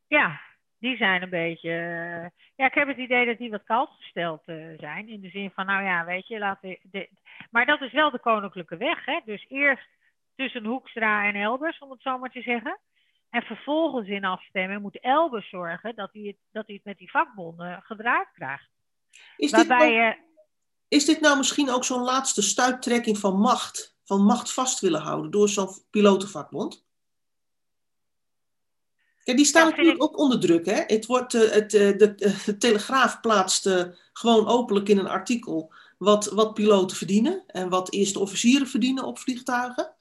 Ja, 0.07 0.40
die 0.79 0.96
zijn 0.96 1.23
een 1.23 1.31
beetje. 1.31 1.68
Uh, 1.68 2.27
ja, 2.57 2.66
ik 2.66 2.75
heb 2.75 2.88
het 2.88 2.96
idee 2.96 3.27
dat 3.27 3.38
die 3.38 3.51
wat 3.51 3.64
koud 3.64 3.90
gesteld 3.99 4.42
zijn. 4.77 5.09
In 5.09 5.20
de 5.20 5.29
zin 5.29 5.51
van, 5.55 5.66
nou 5.66 5.85
ja, 5.85 6.05
weet 6.05 6.27
je, 6.27 6.38
laten 6.38 6.79
de, 6.83 7.09
maar 7.51 7.66
dat 7.66 7.81
is 7.81 7.92
wel 7.92 8.11
de 8.11 8.18
koninklijke 8.18 8.77
weg. 8.77 9.05
Hè? 9.05 9.20
Dus 9.25 9.46
eerst 9.49 9.88
tussen 10.37 10.64
Hoekstra 10.64 11.27
en 11.27 11.35
Elbers, 11.35 11.79
om 11.79 11.90
het 11.90 12.03
zo 12.03 12.18
maar 12.18 12.31
te 12.31 12.42
zeggen. 12.42 12.79
En 13.31 13.43
vervolgens 13.43 14.09
in 14.09 14.25
afstemming 14.25 14.83
moet 14.83 15.01
Elbers 15.01 15.49
zorgen 15.49 15.95
dat 15.95 16.11
hij 16.12 16.23
het, 16.23 16.37
dat 16.53 16.66
hij 16.66 16.75
het 16.75 16.85
met 16.85 16.99
die 16.99 17.11
vakbonden 17.11 17.83
gedraaid 17.83 18.29
krijgt. 18.35 18.69
Is 19.37 19.51
dit, 19.51 19.69
nou, 19.69 20.14
is 20.88 21.05
dit 21.05 21.21
nou 21.21 21.37
misschien 21.37 21.71
ook 21.71 21.85
zo'n 21.85 22.03
laatste 22.03 22.43
stuiptrekking 22.43 23.19
van 23.19 23.38
macht? 23.38 23.97
Van 24.05 24.23
macht 24.23 24.53
vast 24.53 24.81
willen 24.81 25.01
houden 25.01 25.31
door 25.31 25.49
zo'n 25.49 25.69
pilotenvakbond? 25.90 26.85
Die 29.25 29.45
staan 29.45 29.69
natuurlijk 29.69 30.03
ook 30.03 30.19
onder 30.19 30.40
druk. 30.40 30.66
Hè? 30.66 30.83
Het 30.87 31.07
wordt, 31.07 31.35
uh, 31.35 31.51
het, 31.51 31.75
uh, 31.75 31.99
de, 31.99 32.14
uh, 32.19 32.45
de, 32.45 32.57
Telegraaf 32.57 33.21
plaatst 33.21 33.69
gewoon 34.12 34.49
openlijk 34.49 34.88
in 34.88 34.99
een 34.99 35.09
artikel 35.09 35.73
wat, 35.99 36.27
wat 36.27 36.55
piloten 36.55 36.97
verdienen 36.97 37.43
en 37.47 37.69
wat 37.69 37.93
eerste 37.93 38.19
officieren 38.19 38.66
verdienen 38.66 39.05
op 39.05 39.19
vliegtuigen. 39.19 39.95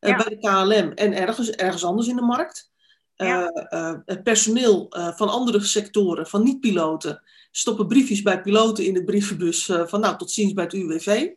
Ja. 0.00 0.16
Bij 0.16 0.28
de 0.28 0.38
KLM 0.38 0.92
en 0.92 1.12
ergens, 1.12 1.50
ergens 1.50 1.84
anders 1.84 2.08
in 2.08 2.16
de 2.16 2.22
markt. 2.22 2.70
Ja. 3.14 3.66
Uh, 3.70 3.94
het 4.04 4.22
personeel 4.22 4.86
van 5.16 5.28
andere 5.28 5.60
sectoren, 5.60 6.26
van 6.26 6.42
niet-piloten, 6.42 7.22
stoppen 7.50 7.86
briefjes 7.86 8.22
bij 8.22 8.40
piloten 8.40 8.84
in 8.84 8.94
de 8.94 9.04
brievenbus 9.04 9.64
van 9.64 10.00
nou 10.00 10.16
tot 10.16 10.30
ziens 10.30 10.52
bij 10.52 10.64
het 10.64 10.72
UWV. 10.72 11.28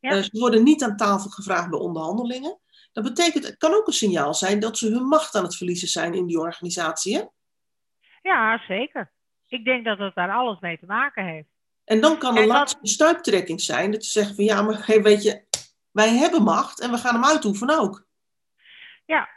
Ja. 0.00 0.22
ze 0.22 0.38
worden 0.38 0.62
niet 0.62 0.82
aan 0.82 0.96
tafel 0.96 1.30
gevraagd 1.30 1.70
bij 1.70 1.78
onderhandelingen. 1.78 2.58
Dat 2.92 3.04
betekent, 3.04 3.46
het 3.46 3.56
kan 3.56 3.74
ook 3.74 3.86
een 3.86 3.92
signaal 3.92 4.34
zijn 4.34 4.60
dat 4.60 4.78
ze 4.78 4.90
hun 4.90 5.04
macht 5.04 5.34
aan 5.34 5.42
het 5.42 5.56
verliezen 5.56 5.88
zijn 5.88 6.14
in 6.14 6.26
die 6.26 6.38
organisatie. 6.38 7.16
Hè? 7.16 7.22
Ja, 8.22 8.64
zeker. 8.68 9.12
Ik 9.48 9.64
denk 9.64 9.84
dat 9.84 9.98
het 9.98 10.14
daar 10.14 10.30
alles 10.30 10.60
mee 10.60 10.78
te 10.78 10.86
maken 10.86 11.24
heeft. 11.24 11.48
En 11.84 12.00
dan 12.00 12.18
kan 12.18 12.36
een 12.36 12.46
laatste 12.46 12.78
dat... 12.80 12.88
stuiptrekking 12.88 13.60
zijn 13.60 13.90
dat 13.90 14.04
ze 14.04 14.10
zeggen 14.10 14.34
van 14.34 14.44
ja, 14.44 14.62
maar 14.62 14.86
hey, 14.86 15.02
weet 15.02 15.22
je, 15.22 15.44
wij 15.92 16.08
hebben 16.08 16.42
macht 16.42 16.80
en 16.80 16.90
we 16.90 16.98
gaan 16.98 17.14
hem 17.14 17.24
uitoefenen 17.24 17.78
ook. 17.78 18.06
Ja, 19.06 19.28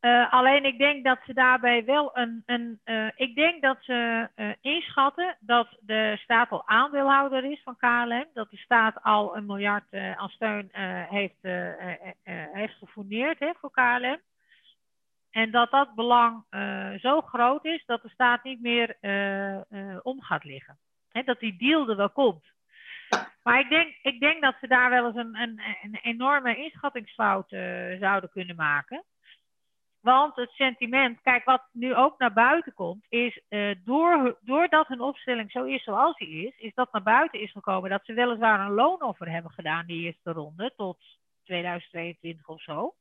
uh, 0.00 0.32
alleen 0.32 0.64
ik 0.64 0.78
denk 0.78 1.04
dat 1.04 1.18
ze 1.26 1.34
daarbij 1.34 1.84
wel 1.84 2.10
een. 2.16 2.42
een 2.46 2.80
uh, 2.84 3.10
ik 3.14 3.34
denk 3.34 3.62
dat 3.62 3.76
ze 3.80 4.28
uh, 4.36 4.50
inschatten 4.60 5.36
dat 5.40 5.68
de 5.80 6.18
staat 6.22 6.50
al 6.50 6.68
aandeelhouder 6.68 7.44
is 7.44 7.62
van 7.62 7.76
KLM. 7.76 8.26
Dat 8.34 8.50
de 8.50 8.56
staat 8.56 9.02
al 9.02 9.36
een 9.36 9.46
miljard 9.46 9.84
aan 9.92 10.28
steun 10.28 10.68
heeft, 11.08 11.42
heeft 12.52 12.74
gefourneerd 12.74 13.38
hè, 13.38 13.52
voor 13.60 13.70
KLM. 13.70 14.18
En 15.30 15.50
dat 15.50 15.70
dat 15.70 15.94
belang 15.94 16.44
zo 17.00 17.20
groot 17.20 17.64
is 17.64 17.82
dat 17.86 18.02
de 18.02 18.08
staat 18.08 18.44
niet 18.44 18.60
meer 18.60 18.96
om 20.02 20.22
gaat 20.22 20.44
liggen. 20.44 20.78
Hè, 21.08 21.22
dat 21.22 21.40
die 21.40 21.56
deal 21.56 21.88
er 21.88 21.96
wel 21.96 22.10
komt. 22.10 22.44
Maar 23.42 23.60
ik 23.60 23.68
denk, 23.68 23.94
ik 24.02 24.20
denk 24.20 24.42
dat 24.42 24.56
ze 24.60 24.66
daar 24.66 24.90
wel 24.90 25.06
eens 25.06 25.16
een, 25.16 25.36
een, 25.36 25.60
een 25.82 25.98
enorme 26.02 26.56
inschattingsfout 26.56 27.48
zouden 27.98 28.30
kunnen 28.30 28.56
maken. 28.56 29.04
Want 30.00 30.36
het 30.36 30.50
sentiment, 30.50 31.20
kijk, 31.20 31.44
wat 31.44 31.62
nu 31.72 31.94
ook 31.94 32.18
naar 32.18 32.32
buiten 32.32 32.74
komt, 32.74 33.04
is 33.08 33.40
uh, 33.48 33.74
door, 33.84 34.38
doordat 34.40 34.86
hun 34.86 35.00
opstelling 35.00 35.50
zo 35.50 35.64
is 35.64 35.82
zoals 35.82 36.16
die 36.16 36.46
is, 36.46 36.58
is 36.58 36.74
dat 36.74 36.92
naar 36.92 37.02
buiten 37.02 37.40
is 37.40 37.52
gekomen 37.52 37.90
dat 37.90 38.04
ze 38.04 38.12
weliswaar 38.12 38.60
een 38.60 38.74
loonoffer 38.74 39.30
hebben 39.30 39.50
gedaan 39.50 39.86
die 39.86 40.04
eerste 40.04 40.32
ronde 40.32 40.72
tot 40.76 40.98
2022 41.44 42.48
of 42.48 42.62
zo. 42.62 42.94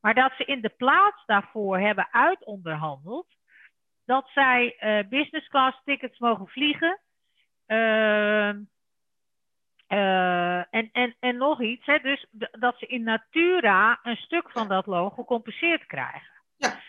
Maar 0.00 0.14
dat 0.14 0.32
ze 0.36 0.44
in 0.44 0.60
de 0.60 0.68
plaats 0.68 1.24
daarvoor 1.26 1.78
hebben 1.78 2.08
uitonderhandeld 2.12 3.26
dat 4.04 4.28
zij 4.28 4.76
uh, 4.80 5.08
business 5.08 5.48
class 5.48 5.80
tickets 5.84 6.18
mogen 6.18 6.48
vliegen. 6.48 7.00
Uh, 7.66 8.52
en, 10.72 10.88
en, 10.92 11.16
en 11.20 11.36
nog 11.36 11.62
iets, 11.62 11.86
hè, 11.86 11.98
dus 11.98 12.26
dat 12.50 12.78
ze 12.78 12.86
in 12.86 13.02
natura 13.02 14.00
een 14.02 14.16
stuk 14.16 14.50
van 14.50 14.68
dat 14.68 14.86
loon 14.86 15.12
gecompenseerd 15.12 15.86
krijgen. 15.86 16.42
Ja. 16.56 16.80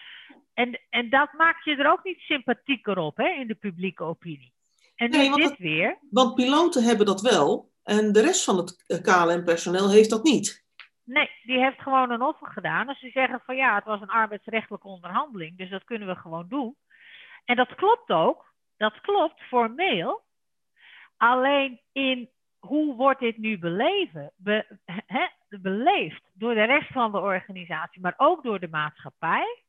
En, 0.53 0.79
en 0.89 1.09
dat 1.09 1.33
maakt 1.33 1.63
je 1.63 1.75
er 1.75 1.91
ook 1.91 2.03
niet 2.03 2.19
sympathieker 2.19 2.97
op 2.97 3.17
hè, 3.17 3.27
in 3.27 3.47
de 3.47 3.55
publieke 3.55 4.03
opinie. 4.03 4.53
En 4.95 5.09
nee, 5.09 5.31
dit 5.31 5.49
het, 5.49 5.57
weer. 5.57 5.97
Want 6.09 6.35
piloten 6.35 6.83
hebben 6.83 7.05
dat 7.05 7.21
wel 7.21 7.71
en 7.83 8.11
de 8.11 8.21
rest 8.21 8.43
van 8.43 8.57
het 8.57 9.01
KLM-personeel 9.01 9.89
heeft 9.89 10.09
dat 10.09 10.23
niet. 10.23 10.65
Nee, 11.03 11.29
die 11.43 11.59
heeft 11.59 11.81
gewoon 11.81 12.11
een 12.11 12.21
offer 12.21 12.47
gedaan. 12.47 12.87
Dus 12.87 12.99
ze 12.99 13.09
zeggen 13.09 13.41
van 13.45 13.55
ja, 13.55 13.75
het 13.75 13.85
was 13.85 14.01
een 14.01 14.09
arbeidsrechtelijke 14.09 14.87
onderhandeling, 14.87 15.57
dus 15.57 15.69
dat 15.69 15.83
kunnen 15.83 16.07
we 16.07 16.15
gewoon 16.15 16.47
doen. 16.49 16.75
En 17.45 17.55
dat 17.55 17.75
klopt 17.75 18.09
ook, 18.09 18.53
dat 18.77 19.01
klopt 19.01 19.41
formeel. 19.41 20.21
Alleen 21.17 21.79
in 21.91 22.29
hoe 22.67 22.95
wordt 22.95 23.19
dit 23.19 23.37
nu 23.37 23.59
beleven, 23.59 24.31
beleefd 25.49 26.31
door 26.33 26.53
de 26.53 26.63
rest 26.63 26.91
van 26.91 27.11
de 27.11 27.19
organisatie, 27.19 28.01
maar 28.01 28.13
ook 28.17 28.43
door 28.43 28.59
de 28.59 28.67
maatschappij, 28.67 29.63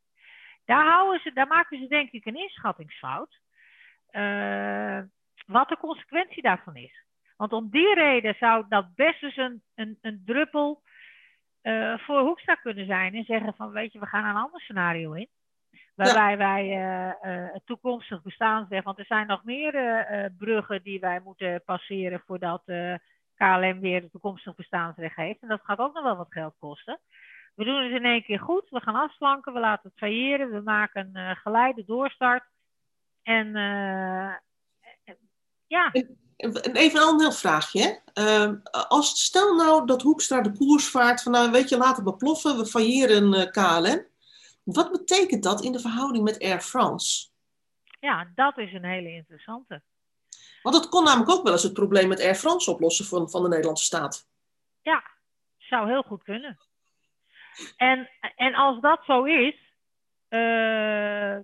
daar, 0.64 0.86
houden 0.86 1.20
ze, 1.20 1.32
daar 1.32 1.46
maken 1.46 1.78
ze 1.78 1.86
denk 1.86 2.10
ik 2.10 2.26
een 2.26 2.36
inschattingsfout. 2.36 3.38
Uh, 4.10 4.98
wat 5.46 5.68
de 5.68 5.76
consequentie 5.76 6.42
daarvan 6.42 6.76
is. 6.76 7.04
Want 7.36 7.52
om 7.52 7.70
die 7.70 7.94
reden 7.94 8.34
zou 8.34 8.64
dat 8.68 8.94
best 8.94 9.22
eens 9.22 9.36
een, 9.36 9.62
een, 9.74 9.98
een 10.00 10.22
druppel 10.24 10.82
uh, 11.62 11.98
voor 11.98 12.20
Hoekstra 12.20 12.54
kunnen 12.54 12.86
zijn. 12.86 13.14
En 13.14 13.24
zeggen 13.24 13.54
van, 13.54 13.70
weet 13.70 13.92
je, 13.92 13.98
we 13.98 14.06
gaan 14.06 14.24
een 14.24 14.42
ander 14.42 14.60
scenario 14.60 15.12
in. 15.12 15.28
Waarbij 15.94 16.36
wij 16.36 16.66
uh, 16.66 17.52
het 17.52 17.66
toekomstig 17.66 18.22
bestaansrecht, 18.22 18.84
want 18.84 18.98
er 18.98 19.04
zijn 19.04 19.26
nog 19.26 19.44
meer 19.44 19.72
bruggen 20.38 20.82
die 20.82 21.00
wij 21.00 21.20
moeten 21.24 21.62
passeren 21.64 22.22
voordat 22.26 22.62
KLM 23.34 23.80
weer 23.80 24.02
het 24.02 24.10
toekomstig 24.10 24.54
bestaansrecht 24.54 25.16
heeft. 25.16 25.42
En 25.42 25.48
dat 25.48 25.60
gaat 25.62 25.78
ook 25.78 25.94
nog 25.94 26.02
wel 26.02 26.16
wat 26.16 26.26
geld 26.32 26.54
kosten. 26.58 27.00
We 27.54 27.64
doen 27.64 27.82
het 27.82 27.92
in 27.92 28.04
één 28.04 28.22
keer 28.22 28.40
goed. 28.40 28.70
We 28.70 28.80
gaan 28.80 28.94
afslanken, 28.94 29.52
we 29.52 29.60
laten 29.60 29.88
het 29.88 29.98
failleren, 29.98 30.50
we 30.50 30.60
maken 30.60 31.10
een 31.12 31.36
geleide 31.36 31.84
doorstart. 31.84 32.44
En 33.22 33.52
ja. 35.66 35.90
Even 36.72 37.00
een 37.00 37.06
ander 37.06 37.32
vraagje. 37.32 38.00
Uh, 38.14 38.50
als 38.88 39.24
stel 39.24 39.54
nou 39.54 39.86
dat 39.86 40.02
Hoekstra 40.02 40.40
de 40.40 40.52
koers 40.52 40.88
vaart 40.88 41.22
van 41.22 41.32
nou 41.32 41.50
weet 41.50 41.68
je, 41.68 41.76
laat 41.76 41.96
het 41.96 42.04
maar 42.04 42.16
ploffen, 42.16 42.56
we 42.56 42.66
failleren 42.66 43.50
KLM. 43.50 44.06
Wat 44.64 44.92
betekent 44.92 45.42
dat 45.42 45.62
in 45.62 45.72
de 45.72 45.80
verhouding 45.80 46.24
met 46.24 46.42
Air 46.42 46.60
France? 46.60 47.28
Ja, 48.00 48.30
dat 48.34 48.58
is 48.58 48.72
een 48.72 48.84
hele 48.84 49.10
interessante. 49.10 49.82
Want 50.62 50.76
het 50.76 50.88
kon 50.88 51.04
namelijk 51.04 51.30
ook 51.30 51.42
wel 51.42 51.52
eens 51.52 51.62
het 51.62 51.72
probleem 51.72 52.08
met 52.08 52.20
Air 52.20 52.34
France 52.34 52.70
oplossen 52.70 53.04
van, 53.04 53.30
van 53.30 53.42
de 53.42 53.48
Nederlandse 53.48 53.84
staat. 53.84 54.28
Ja, 54.82 55.02
zou 55.58 55.88
heel 55.88 56.02
goed 56.02 56.22
kunnen. 56.22 56.58
En, 57.76 58.10
en 58.36 58.54
als 58.54 58.80
dat 58.80 59.04
zo 59.04 59.24
is, 59.24 59.54
uh, 60.28 61.38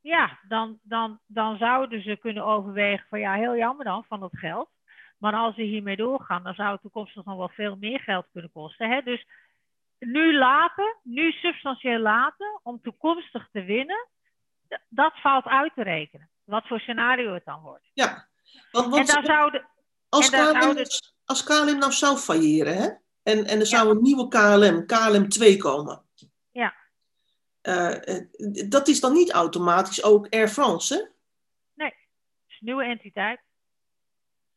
ja, 0.00 0.38
dan, 0.48 0.78
dan, 0.82 1.20
dan 1.26 1.56
zouden 1.56 2.02
ze 2.02 2.16
kunnen 2.20 2.44
overwegen 2.44 3.06
van 3.08 3.20
ja, 3.20 3.34
heel 3.34 3.56
jammer 3.56 3.84
dan 3.84 4.04
van 4.08 4.20
dat 4.20 4.38
geld. 4.38 4.68
Maar 5.18 5.34
als 5.34 5.54
ze 5.54 5.62
hiermee 5.62 5.96
doorgaan, 5.96 6.42
dan 6.42 6.54
zou 6.54 6.72
het 6.72 6.80
toekomstig 6.80 7.24
nog 7.24 7.36
wel 7.36 7.48
veel 7.48 7.76
meer 7.76 8.00
geld 8.00 8.26
kunnen 8.32 8.52
kosten. 8.52 8.90
Hè? 8.90 9.02
Dus 9.02 9.26
nu 9.98 10.38
laten, 10.38 10.96
nu 11.02 11.32
substantieel 11.32 11.98
laten, 11.98 12.60
om 12.62 12.80
toekomstig 12.82 13.48
te 13.52 13.64
winnen, 13.64 14.08
dat 14.88 15.20
valt 15.20 15.44
uit 15.44 15.74
te 15.74 15.82
rekenen. 15.82 16.30
Wat 16.44 16.66
voor 16.66 16.80
scenario 16.80 17.34
het 17.34 17.44
dan 17.44 17.60
wordt. 17.60 17.90
Ja, 17.92 18.28
want, 18.70 18.96
en 18.96 19.06
dan 19.06 19.24
zouden, 19.24 19.68
als, 20.08 20.30
en 20.30 20.52
KLM, 20.52 20.84
als 21.24 21.44
KLM 21.44 21.78
nou 21.78 21.92
zou 21.92 22.16
failleren, 22.16 22.76
hè? 22.76 22.88
En, 23.22 23.44
en 23.46 23.60
er 23.60 23.66
zou 23.66 23.90
een 23.90 24.02
nieuwe 24.02 24.28
KLM, 24.28 24.86
KLM 24.86 25.28
2 25.28 25.56
komen. 25.56 26.02
Ja. 26.50 26.74
Uh, 27.62 28.20
dat 28.68 28.88
is 28.88 29.00
dan 29.00 29.12
niet 29.12 29.30
automatisch 29.30 30.02
ook 30.02 30.26
Air 30.28 30.48
France, 30.48 30.94
hè? 30.94 31.00
Nee, 31.74 31.88
het 31.88 32.48
is 32.48 32.56
een 32.60 32.66
nieuwe 32.66 32.84
entiteit. 32.84 33.40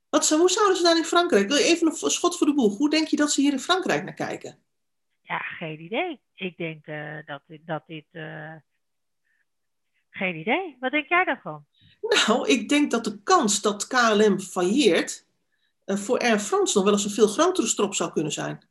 Wat, 0.10 0.30
hoe 0.30 0.50
zouden 0.50 0.78
ze 0.78 0.84
daar 0.84 0.98
in 0.98 1.04
Frankrijk? 1.04 1.52
Even 1.52 1.88
een 1.88 2.12
schot 2.12 2.38
voor 2.38 2.48
de 2.48 2.54
boeg. 2.54 2.78
Hoe 2.78 2.90
denk 2.90 3.08
je 3.08 3.16
dat 3.16 3.32
ze 3.32 3.42
hier 3.42 3.52
in 3.52 3.60
Frankrijk 3.60 4.04
naar 4.04 4.14
kijken? 4.14 4.60
Ja, 5.28 5.38
geen 5.38 5.82
idee. 5.82 6.20
Ik 6.36 6.58
denk 6.58 6.88
uh, 6.88 7.18
dat, 7.26 7.42
dat 7.48 7.84
dit. 7.88 8.06
Uh... 8.12 8.54
Geen 10.10 10.36
idee. 10.36 10.78
Wat 10.80 10.92
denk 10.92 11.08
jij 11.08 11.24
daarvan? 11.24 11.66
Nou, 12.02 12.48
ik 12.48 12.70
denk 12.70 12.92
dat 12.92 13.04
de 13.04 13.24
kans 13.24 13.62
dat 13.62 13.88
KLM 13.88 14.40
failleert. 14.40 15.26
voor 15.86 16.20
Air 16.20 16.40
France 16.40 16.78
nog 16.78 16.86
wel 16.86 16.94
eens 16.94 17.06
een 17.06 17.12
veel 17.12 17.28
grotere 17.28 17.68
strop 17.68 17.94
zou 17.94 18.12
kunnen 18.12 18.32
zijn. 18.32 18.68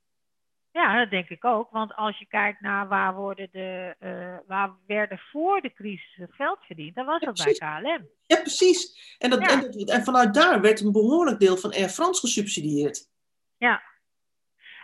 Ja, 0.76 0.98
dat 0.98 1.10
denk 1.10 1.28
ik 1.28 1.44
ook. 1.44 1.70
Want 1.70 1.94
als 1.94 2.18
je 2.18 2.26
kijkt 2.26 2.60
naar 2.60 2.88
waar, 2.88 3.14
worden 3.14 3.48
de, 3.52 3.94
uh, 4.00 4.38
waar 4.46 4.76
werden 4.86 5.18
voor 5.18 5.60
de 5.60 5.72
crisis 5.72 6.14
het 6.16 6.32
geld 6.32 6.58
verdiend, 6.60 6.94
dan 6.94 7.06
was 7.06 7.20
dat 7.20 7.44
bij 7.44 7.52
KLM. 7.52 8.08
Ja, 8.26 8.40
precies. 8.40 9.14
En, 9.18 9.30
dat, 9.30 9.40
En, 9.40 9.70
en, 9.70 10.04
vanuit 10.04 10.34
daar 10.34 10.60
werd 10.60 10.80
een 10.80 10.92
behoorlijk 10.92 11.40
deel 11.40 11.56
van 11.56 11.72
Air 11.72 11.88
France 11.88 12.20
gesubsidieerd. 12.20 13.08
Ja. 13.56 13.82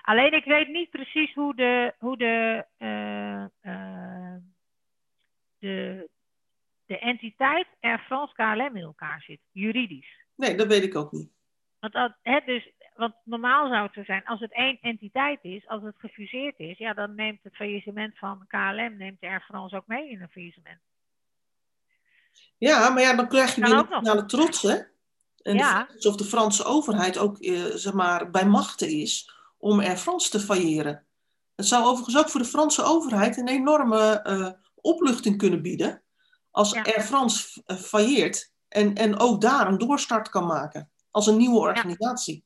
Alleen 0.03 0.33
ik 0.33 0.45
weet 0.45 0.69
niet 0.69 0.91
precies 0.91 1.35
hoe 1.35 1.55
de, 1.55 1.95
hoe 1.99 2.17
de, 2.17 2.67
uh, 2.79 3.73
uh, 3.73 4.37
de, 5.59 6.09
de 6.87 6.99
entiteit 6.99 7.67
Air 7.81 7.99
France 7.99 8.35
KLM 8.35 8.77
in 8.77 8.83
elkaar 8.83 9.23
zit, 9.27 9.41
juridisch. 9.51 10.25
Nee, 10.35 10.57
dat 10.57 10.67
weet 10.67 10.83
ik 10.83 10.97
ook 10.97 11.12
niet. 11.12 11.31
Want 11.81 11.93
dat, 11.93 12.12
hè, 12.23 12.41
dus 12.45 12.73
want 12.97 13.15
normaal 13.25 13.69
zou 13.69 13.83
het 13.83 13.95
zo 13.95 14.05
zijn, 14.05 14.25
als 14.25 14.41
het 14.41 14.53
één 14.53 14.79
entiteit 14.81 15.38
is, 15.43 15.67
als 15.67 15.83
het 15.83 15.95
gefuseerd 15.99 16.59
is, 16.59 16.79
ja, 16.79 16.95
dan 16.95 17.15
neemt 17.15 17.43
het 17.43 17.57
faillissement 17.57 18.19
van 18.19 18.45
KLM, 18.47 18.97
neemt 18.97 19.23
Air 19.23 19.41
France 19.41 19.77
ook 19.77 19.87
mee 19.87 20.11
in 20.11 20.23
een 20.23 20.29
faillissement. 20.29 20.81
Ja, 22.59 22.88
maar 22.88 23.03
ja, 23.03 23.15
dan 23.15 23.29
krijg 23.29 23.55
je 23.55 23.61
weer 23.61 23.75
nationale 23.75 24.25
trots, 24.25 24.62
hè? 24.62 24.77
En 25.43 25.57
ja. 25.57 25.88
de, 25.99 26.09
of 26.09 26.17
de 26.17 26.25
Franse 26.25 26.65
overheid 26.65 27.19
ook, 27.19 27.38
eh, 27.38 27.65
zeg 27.65 27.93
maar, 27.93 28.31
bij 28.31 28.47
machten 28.47 28.88
is 28.88 29.31
om 29.62 29.81
Air 29.81 29.96
France 29.96 30.31
te 30.31 30.40
failleren. 30.40 31.07
Het 31.55 31.66
zou 31.66 31.85
overigens 31.85 32.18
ook 32.18 32.29
voor 32.29 32.40
de 32.40 32.46
Franse 32.46 32.83
overheid 32.83 33.37
een 33.37 33.48
enorme 33.48 34.25
uh, 34.27 34.51
opluchting 34.75 35.38
kunnen 35.38 35.62
bieden 35.62 36.03
als 36.51 36.75
Air 36.75 37.01
France 37.01 37.62
uh, 37.66 37.77
failleert 37.77 38.53
en, 38.68 38.94
en 38.94 39.18
ook 39.18 39.40
daar 39.40 39.66
een 39.66 39.79
doorstart 39.79 40.29
kan 40.29 40.46
maken 40.46 40.90
als 41.11 41.27
een 41.27 41.37
nieuwe 41.37 41.59
organisatie. 41.59 42.44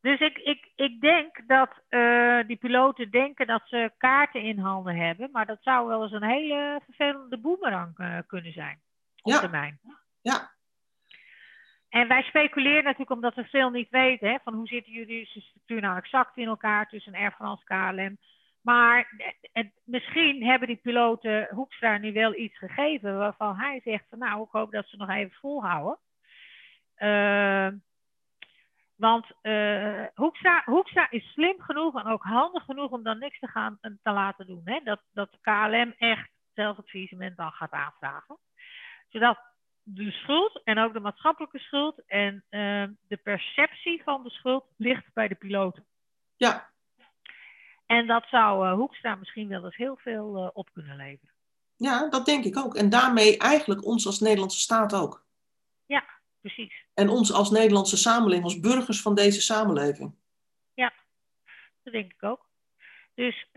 Dus 0.00 0.20
ik, 0.20 0.38
ik, 0.38 0.72
ik 0.74 1.00
denk 1.00 1.42
dat 1.46 1.70
uh, 1.88 2.46
die 2.46 2.56
piloten 2.56 3.10
denken 3.10 3.46
dat 3.46 3.62
ze 3.64 3.92
kaarten 3.98 4.42
in 4.42 4.58
handen 4.58 4.96
hebben. 4.96 5.30
Maar 5.32 5.46
dat 5.46 5.58
zou 5.60 5.88
wel 5.88 6.02
eens 6.02 6.12
een 6.12 6.22
hele 6.22 6.80
vervelende 6.84 7.38
boemerang 7.38 7.98
uh, 7.98 8.18
kunnen 8.26 8.52
zijn. 8.52 8.80
Op 9.22 9.32
ja. 9.32 9.40
termijn. 9.40 9.80
Ja. 10.20 10.56
En 11.88 12.08
wij 12.08 12.22
speculeren 12.22 12.84
natuurlijk 12.84 13.10
omdat 13.10 13.34
we 13.34 13.44
veel 13.44 13.70
niet 13.70 13.90
weten. 13.90 14.28
Hè, 14.28 14.36
van 14.44 14.54
hoe 14.54 14.66
zitten 14.66 14.92
jullie 14.92 15.26
structuur 15.26 15.80
nou 15.80 15.96
exact 15.96 16.36
in 16.36 16.46
elkaar 16.46 16.88
tussen 16.88 17.14
Air 17.14 17.32
France 17.32 17.64
KLM. 17.64 18.18
Maar 18.62 19.08
het, 19.52 19.70
misschien 19.84 20.44
hebben 20.44 20.68
die 20.68 20.76
piloten 20.76 21.48
Hoekstra 21.50 21.98
nu 21.98 22.12
wel 22.12 22.34
iets 22.34 22.58
gegeven 22.58 23.18
waarvan 23.18 23.56
hij 23.56 23.80
zegt 23.84 24.04
van 24.08 24.18
nou, 24.18 24.42
ik 24.42 24.50
hoop 24.50 24.72
dat 24.72 24.86
ze 24.86 24.96
nog 24.96 25.08
even 25.08 25.36
volhouden. 25.40 25.98
Uh, 26.98 27.68
want 28.96 29.26
uh, 29.42 30.04
Hoekstra, 30.14 31.10
is 31.10 31.32
slim 31.32 31.60
genoeg 31.60 32.00
en 32.00 32.06
ook 32.06 32.22
handig 32.22 32.64
genoeg 32.64 32.90
om 32.90 33.02
dan 33.02 33.18
niks 33.18 33.38
te 33.38 33.46
gaan 33.46 33.78
te 33.80 34.10
laten 34.10 34.46
doen. 34.46 34.62
Hè? 34.64 34.80
Dat, 34.84 35.00
dat 35.12 35.38
KLM 35.40 35.94
echt 35.98 36.30
zelf 36.54 36.76
dan 37.36 37.52
gaat 37.52 37.70
aanvragen. 37.70 38.38
Zodat 39.08 39.38
de 39.94 40.10
schuld 40.10 40.60
en 40.64 40.78
ook 40.78 40.92
de 40.92 41.00
maatschappelijke 41.00 41.58
schuld 41.58 42.02
en 42.06 42.34
uh, 42.50 42.84
de 43.08 43.16
perceptie 43.16 44.02
van 44.02 44.22
de 44.22 44.30
schuld 44.30 44.64
ligt 44.76 45.12
bij 45.12 45.28
de 45.28 45.34
piloten. 45.34 45.86
Ja. 46.36 46.70
En 47.86 48.06
dat 48.06 48.26
zou 48.26 48.66
uh, 48.66 48.72
Hoekstra 48.74 49.14
misschien 49.14 49.48
wel 49.48 49.64
eens 49.64 49.76
heel 49.76 49.96
veel 49.96 50.50
op 50.54 50.72
kunnen 50.72 50.96
leveren. 50.96 51.34
Ja, 51.76 52.08
dat 52.08 52.26
denk 52.26 52.44
ik 52.44 52.56
ook. 52.56 52.74
En 52.74 52.88
daarmee 52.88 53.38
eigenlijk 53.38 53.84
ons 53.84 54.06
als 54.06 54.20
Nederlandse 54.20 54.60
staat 54.60 54.94
ook. 54.94 55.26
Ja, 55.86 56.04
precies. 56.40 56.86
En 56.94 57.08
ons 57.08 57.32
als 57.32 57.50
Nederlandse 57.50 57.96
samenleving, 57.96 58.44
als 58.44 58.60
burgers 58.60 59.02
van 59.02 59.14
deze 59.14 59.40
samenleving. 59.40 60.14
Ja, 60.74 60.92
dat 61.82 61.92
denk 61.92 62.12
ik 62.12 62.22
ook. 62.22 62.48
Dus 63.14 63.48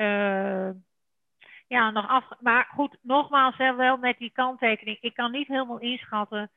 ja, 1.72 1.92
nog 1.92 2.08
af. 2.08 2.26
Maar 2.40 2.72
goed, 2.74 2.98
nogmaals, 3.02 3.58
hè, 3.58 3.76
wel 3.76 3.98
met 3.98 4.18
die 4.18 4.32
kanttekening. 4.32 4.98
Ik 5.02 5.14
kan 5.14 5.32
niet 5.32 5.48
helemaal 5.48 5.80
inschatten 5.80 6.52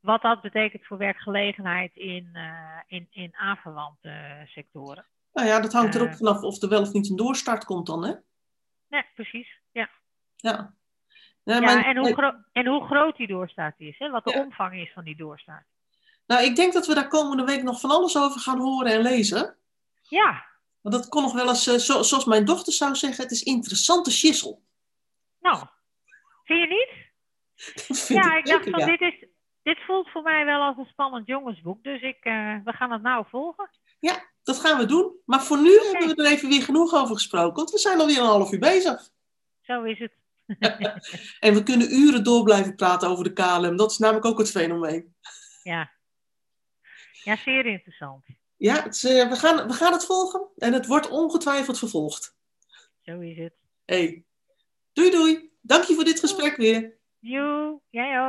wat 0.00 0.22
dat 0.22 0.40
betekent 0.40 0.86
voor 0.86 0.98
werkgelegenheid 0.98 1.96
in, 1.96 2.30
uh, 2.32 2.78
in, 2.86 3.06
in 3.10 3.36
aanverwante 3.36 4.42
sectoren. 4.46 5.04
Nou 5.32 5.48
ja, 5.48 5.60
dat 5.60 5.72
hangt 5.72 5.94
er 5.94 6.02
ook 6.02 6.08
uh, 6.08 6.14
vanaf 6.14 6.42
of 6.42 6.62
er 6.62 6.68
wel 6.68 6.80
of 6.80 6.92
niet 6.92 7.10
een 7.10 7.16
doorstart 7.16 7.64
komt 7.64 7.86
dan, 7.86 8.04
hè? 8.04 8.12
Nee, 8.88 9.04
precies. 9.14 9.58
Ja. 9.72 9.88
Ja. 10.36 10.74
Ja, 11.42 11.84
en, 11.84 11.96
hoe 11.96 12.42
en 12.52 12.66
hoe 12.66 12.84
groot 12.84 13.16
die 13.16 13.26
doorstaat 13.26 13.74
is, 13.76 13.98
hè? 13.98 14.10
wat 14.10 14.24
de 14.24 14.30
ja. 14.30 14.40
omvang 14.40 14.74
is 14.74 14.92
van 14.92 15.04
die 15.04 15.16
doorstaat. 15.16 15.64
Nou, 16.26 16.44
ik 16.44 16.56
denk 16.56 16.72
dat 16.72 16.86
we 16.86 16.94
daar 16.94 17.08
komende 17.08 17.44
week 17.44 17.62
nog 17.62 17.80
van 17.80 17.90
alles 17.90 18.18
over 18.18 18.40
gaan 18.40 18.58
horen 18.58 18.92
en 18.92 19.00
lezen. 19.00 19.56
Ja. 20.02 20.44
Want 20.84 20.96
dat 20.96 21.08
kon 21.08 21.22
nog 21.22 21.32
wel 21.32 21.48
eens, 21.48 21.68
uh, 21.68 21.74
zo, 21.74 22.02
zoals 22.02 22.24
mijn 22.24 22.44
dochter 22.44 22.72
zou 22.72 22.94
zeggen, 22.94 23.22
het 23.22 23.32
is 23.32 23.42
interessante 23.42 24.10
schissel. 24.10 24.62
Nou, 25.40 25.66
vind 26.44 26.60
je 26.60 26.66
niet? 26.66 27.12
ja, 28.22 28.36
ik, 28.36 28.46
dacht 28.46 28.70
van, 28.70 28.78
ja. 28.78 28.86
dit, 28.86 29.00
is, 29.00 29.26
dit 29.62 29.78
voelt 29.86 30.10
voor 30.10 30.22
mij 30.22 30.44
wel 30.44 30.60
als 30.60 30.76
een 30.76 30.86
spannend 30.86 31.26
jongensboek. 31.26 31.82
Dus 31.82 32.02
ik, 32.02 32.24
uh, 32.24 32.56
we 32.64 32.72
gaan 32.72 32.90
het 32.90 33.02
nou 33.02 33.26
volgen. 33.28 33.70
Ja, 34.00 34.30
dat 34.42 34.60
gaan 34.60 34.78
we 34.78 34.86
doen. 34.86 35.12
Maar 35.24 35.42
voor 35.42 35.62
nu 35.62 35.78
hebben 35.78 36.16
we 36.16 36.24
er 36.24 36.32
even 36.32 36.48
weer 36.48 36.62
genoeg 36.62 36.94
over 36.94 37.14
gesproken, 37.14 37.56
want 37.56 37.70
we 37.70 37.78
zijn 37.78 38.00
alweer 38.00 38.18
een 38.18 38.24
half 38.24 38.52
uur 38.52 38.58
bezig. 38.58 39.08
Zo 39.60 39.82
is 39.82 39.98
het. 39.98 40.12
en 41.46 41.54
we 41.54 41.62
kunnen 41.62 41.92
uren 41.92 42.24
door 42.24 42.44
blijven 42.44 42.74
praten 42.74 43.08
over 43.08 43.24
de 43.24 43.32
KLM. 43.32 43.76
Dat 43.76 43.90
is 43.90 43.98
namelijk 43.98 44.26
ook 44.26 44.38
het 44.38 44.50
fenomeen. 44.50 45.14
Ja, 45.62 45.92
ja 47.22 47.36
zeer 47.36 47.66
interessant. 47.66 48.24
Ja, 48.56 48.82
het 48.82 49.02
uh, 49.02 49.28
we, 49.28 49.36
gaan, 49.36 49.66
we 49.66 49.72
gaan 49.72 49.92
het 49.92 50.04
volgen 50.04 50.48
en 50.56 50.72
het 50.72 50.86
wordt 50.86 51.08
ongetwijfeld 51.08 51.78
vervolgd. 51.78 52.36
Zo 53.00 53.20
is 53.20 53.36
het. 53.36 53.54
Hey. 53.84 54.24
Doei 54.92 55.10
doei. 55.10 55.50
Dank 55.60 55.84
je 55.84 55.94
voor 55.94 56.04
dit 56.04 56.20
gesprek 56.20 56.56
weer. 56.56 56.98
Joe, 57.18 57.80
jij 57.90 58.08
ook. 58.08 58.22